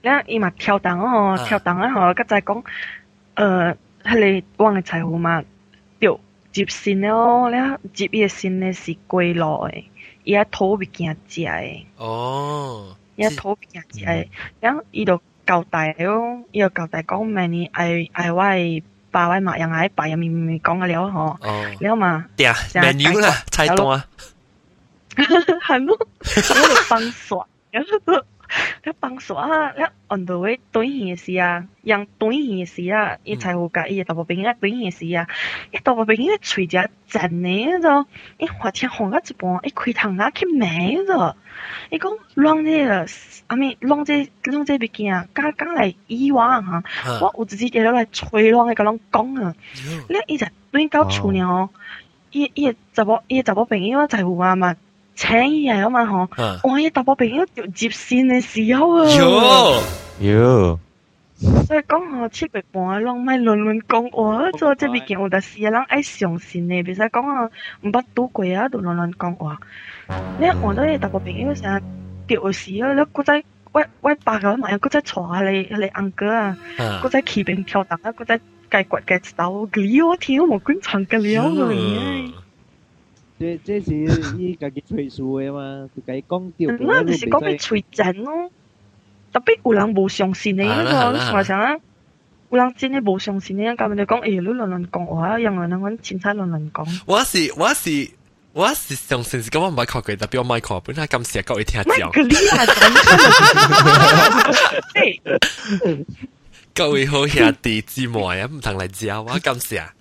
[0.00, 2.64] 然后伊嘛跳档哦，跳档啊，嗬，咁就系讲，
[3.36, 5.48] 诶，系你往嘅财富嘛，掉
[6.51, 9.47] 接线哦，你后接伊个线咧是归来，
[10.23, 14.29] 伊阿土皮惊只诶，哦，伊阿土皮惊只诶，
[14.59, 17.69] 然后伊就交代哦，伊就交代讲咩呢？
[17.73, 21.37] 哎哎，喂，爸喂，妈样，哎爸样咪咪咪讲个了吼，
[21.79, 23.29] 了嘛，对啊，蛮牛啦，
[25.15, 25.93] 哈哈，很酷，
[26.89, 28.23] 我爽， 然后。
[28.83, 35.27] 了放手啊，了按到位短线也时啊，让短线也时啊，伊财务甲伊个大波兵啊短线也时啊，
[35.71, 38.05] 伊大波兵伊吹只真呢，迄种，
[38.37, 41.35] 伊花钱哄到一半，伊开窗啊去买个，
[41.91, 43.05] 伊讲乱这个，
[43.47, 46.83] 阿咪乱这乱这物件，刚刚来以往啊，
[47.21, 49.55] 我有自己在落来吹乱，伊甲拢讲啊，
[50.07, 51.69] 了伊才转到厝了哦，
[52.31, 54.75] 伊伊的查某伊的查某朋友啊财有啊嘛。
[55.18, 56.28] 请伊嚟啊嘛吼，
[56.68, 59.06] 哇伊查某朋友就接线嘅时候啊，
[60.20, 60.78] 哟哟。
[61.66, 67.50] 所以讲吼，七月半啊，拢咪乱乱讲话，做这物件有阵时啊，人爱相信嘅，别使讲啊，
[67.82, 69.58] 毋捌拄过啊，就乱乱讲话。
[70.38, 71.82] 你换到你大部朋友成日
[72.26, 72.92] 掉事啊！
[72.94, 73.42] 你嗰仔
[73.72, 78.38] 喂喂白个埋，嗰仔坐下你你安哥啊，嗰仔骑兵跳档啊，嗰仔
[78.70, 82.32] 计掘嘅手，佢我跳冇观察嘅了嘅。
[83.38, 83.92] 这这是
[84.38, 86.70] 伊家己吹数嘅嘛，就家讲掉。
[86.80, 88.50] 那就是讲佢吹真咯，
[89.32, 91.78] 特别有人无相信你嗰个，你话啥？
[92.50, 97.00] 有人真系无相信你，咁你讲，诶，你乱乱讲话，让人揾钱财乱乱讲。
[97.06, 98.10] 我是我是。
[98.54, 102.12] 我是上先是咁，我唔系靠佢，特别我唔系靠本身咁时各位听照。
[106.72, 109.92] 各位好兄弟姊妹啊，唔同嚟照我咁时啊。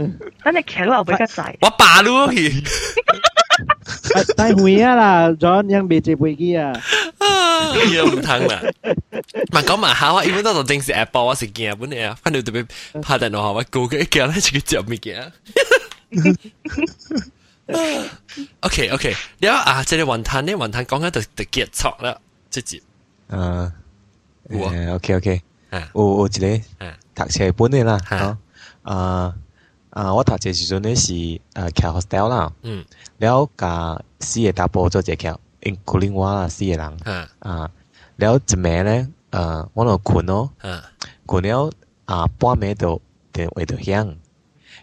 [0.00, 1.56] 等你骑到后边个仔。
[1.62, 2.62] 我霸咗去。
[4.36, 6.72] 带回啊啦，John ยัง未接飞机啊。
[7.94, 8.60] 又唔通啦。
[9.52, 12.66] 咪讲 埋下，我因为嗰度正是 Apple 我是见本嚟啊，反正特别
[13.02, 15.16] 拍电脑我估嘅叫咧就 叫咩嘅。
[18.60, 22.16] OK OK，了啊，即系云吞呢，云吞讲紧就就结束啦，
[22.50, 22.80] 直接。
[23.30, 23.70] 诶，
[24.94, 25.42] OK OK，
[25.72, 25.78] 有
[26.20, 26.84] 有一个
[27.14, 28.38] 读册本嘅啦，吓，
[28.82, 29.34] 啊
[29.91, 32.83] 啊，我讀冊時陣咧是誒徛 hostel 啦，嗯，
[33.19, 37.27] 了甲四個大波做一徛，including 我啦四個人，嗯。
[37.39, 37.69] 啊，
[38.17, 40.81] 了一暝咧，誒，我就困咯，嗯。
[41.25, 41.69] 困了
[42.05, 43.01] 啊半暝就
[43.33, 44.15] 电话就响，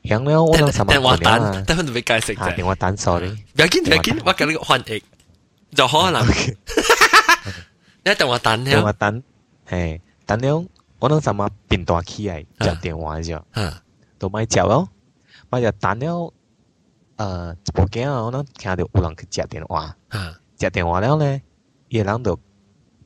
[0.05, 2.55] 响了我能什麼電話單，等陣俾解釋啫。
[2.57, 3.29] 電話單，sorry。
[3.31, 5.03] 唔要緊，唔要緊，我叫你翻譯
[5.75, 6.27] 就可能。
[8.05, 9.23] 你電話單，電話單，
[9.69, 10.65] 係， 等了
[10.99, 13.41] 我能什麼變大起來接電話啫，
[14.19, 14.89] 都咪接咯，
[15.51, 16.33] 嘛就打了
[17.17, 19.97] 呃，报警啊，我呢听到有人去接电话，
[20.57, 21.41] 接电话了呢，
[21.89, 22.39] 伊人都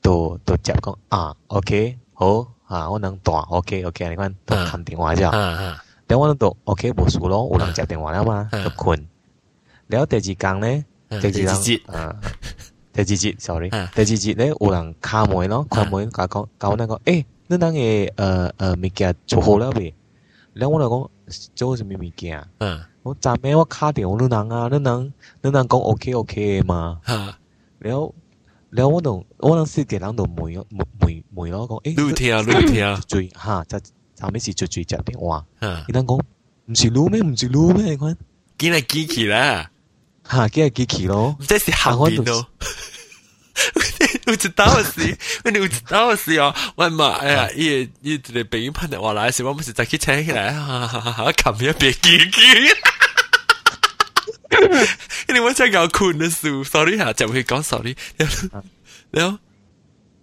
[0.01, 5.77] 都都接讲啊，OK，好啊，我能打，OK OK，你看都看电话就，嗯嗯，
[6.07, 9.03] 等我呢都 OK 无事咯，有人接电话了嘛，就困，
[9.87, 12.15] 然后第二讲呢，第二讲，啊。
[12.95, 19.95] 第二集，sorry，、第二集呢有人敲门咯，敲门甲讲，甲阮那个，诶、欸，恁那个，呃呃，物件做好了未？
[20.53, 21.11] 然后我就讲，
[21.55, 22.43] 做什么物件？
[22.59, 27.01] 嗯，我昨暝我敲电话人啊，恁人恁人讲 OK OK 吗嘛。
[27.03, 27.39] 哈，
[27.79, 28.15] 然后
[28.71, 30.67] 然后我同我同四个人都问问
[31.01, 33.81] 问问咯，讲诶，露天啊露天啊，最哈，昨
[34.15, 35.45] 昨是最最接电话。
[35.61, 38.17] 嗯，你人讲毋是撸咩，毋是撸咩，你看，
[38.59, 39.71] 见来见去啦，
[40.23, 42.47] 哈，见来机器咯，这是下边咯。
[44.27, 52.31] 有一道是，有一道死哦，我嘛，哎呀，伊伊一个朋友拍的，我来时， 我不是再去请起来，哈哈哈，看不要别急哈，
[55.29, 58.29] 因为我想搞困的事，sorry 哈，就会搞 sorry，然
[59.29, 59.39] 后，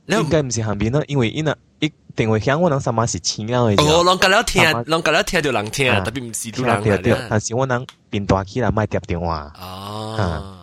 [0.05, 10.57] 然后，应该不是旁边呢，因为伊呢，一定会响，我能上班是轻了一些，哦，啷个了听，啷个了听就啷听，特别不是都啷个了，但是我能变大起来卖接电话，哦，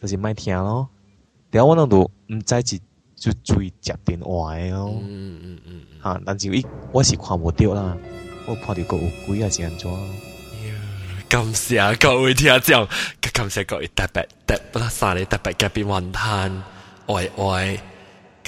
[0.00, 0.88] 就是卖听咯。
[1.50, 2.78] 然后我那都毋知是
[3.16, 4.94] 就注意接电话诶哦。
[5.02, 5.80] 嗯嗯嗯嗯。
[6.00, 7.96] 哈、但是伊我是看无到啦，
[8.46, 9.90] 我看到个乌龟啊是安怎？
[11.28, 12.88] 感谢各位听众，
[13.34, 16.62] 感谢各位特别特别三日特别嘉宾晚安，
[17.06, 17.97] 爱爱。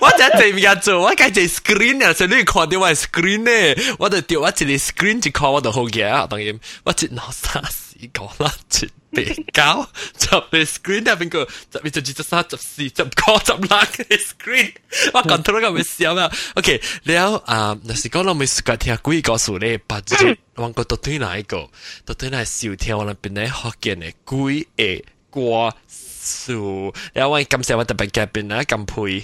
[0.00, 9.87] 我只系面做，我计只 screen 啊，所以你看到我 screen 咧，我就调我一个 screen 就看我就好嘅啊，当然我只攞三四 講啦，傳比較
[10.17, 14.73] 集你 screen 入邊個集你就二十三、十四、十個、十六嘅 screen，
[15.13, 21.69] 我 control 咁咪笑咩？OK，了啊，那是講我咪個聽鬼故事咧，把這種往個到底哪一個，
[22.05, 29.23] 到底係少聽我哋邊咧福建嘅鬼嘅歌數，然後我感謝我特別嘉賓啊，咁配。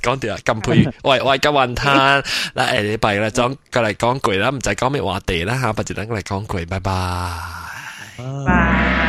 [0.00, 2.22] 講掉啦，咁配喂喂嘅雲吞，嗱
[2.54, 7.75] 誒，你拜啦，講過嚟講句啦，唔使講咩話題啦吓，不如等我嚟講句，拜拜。
[8.16, 9.05] 拜。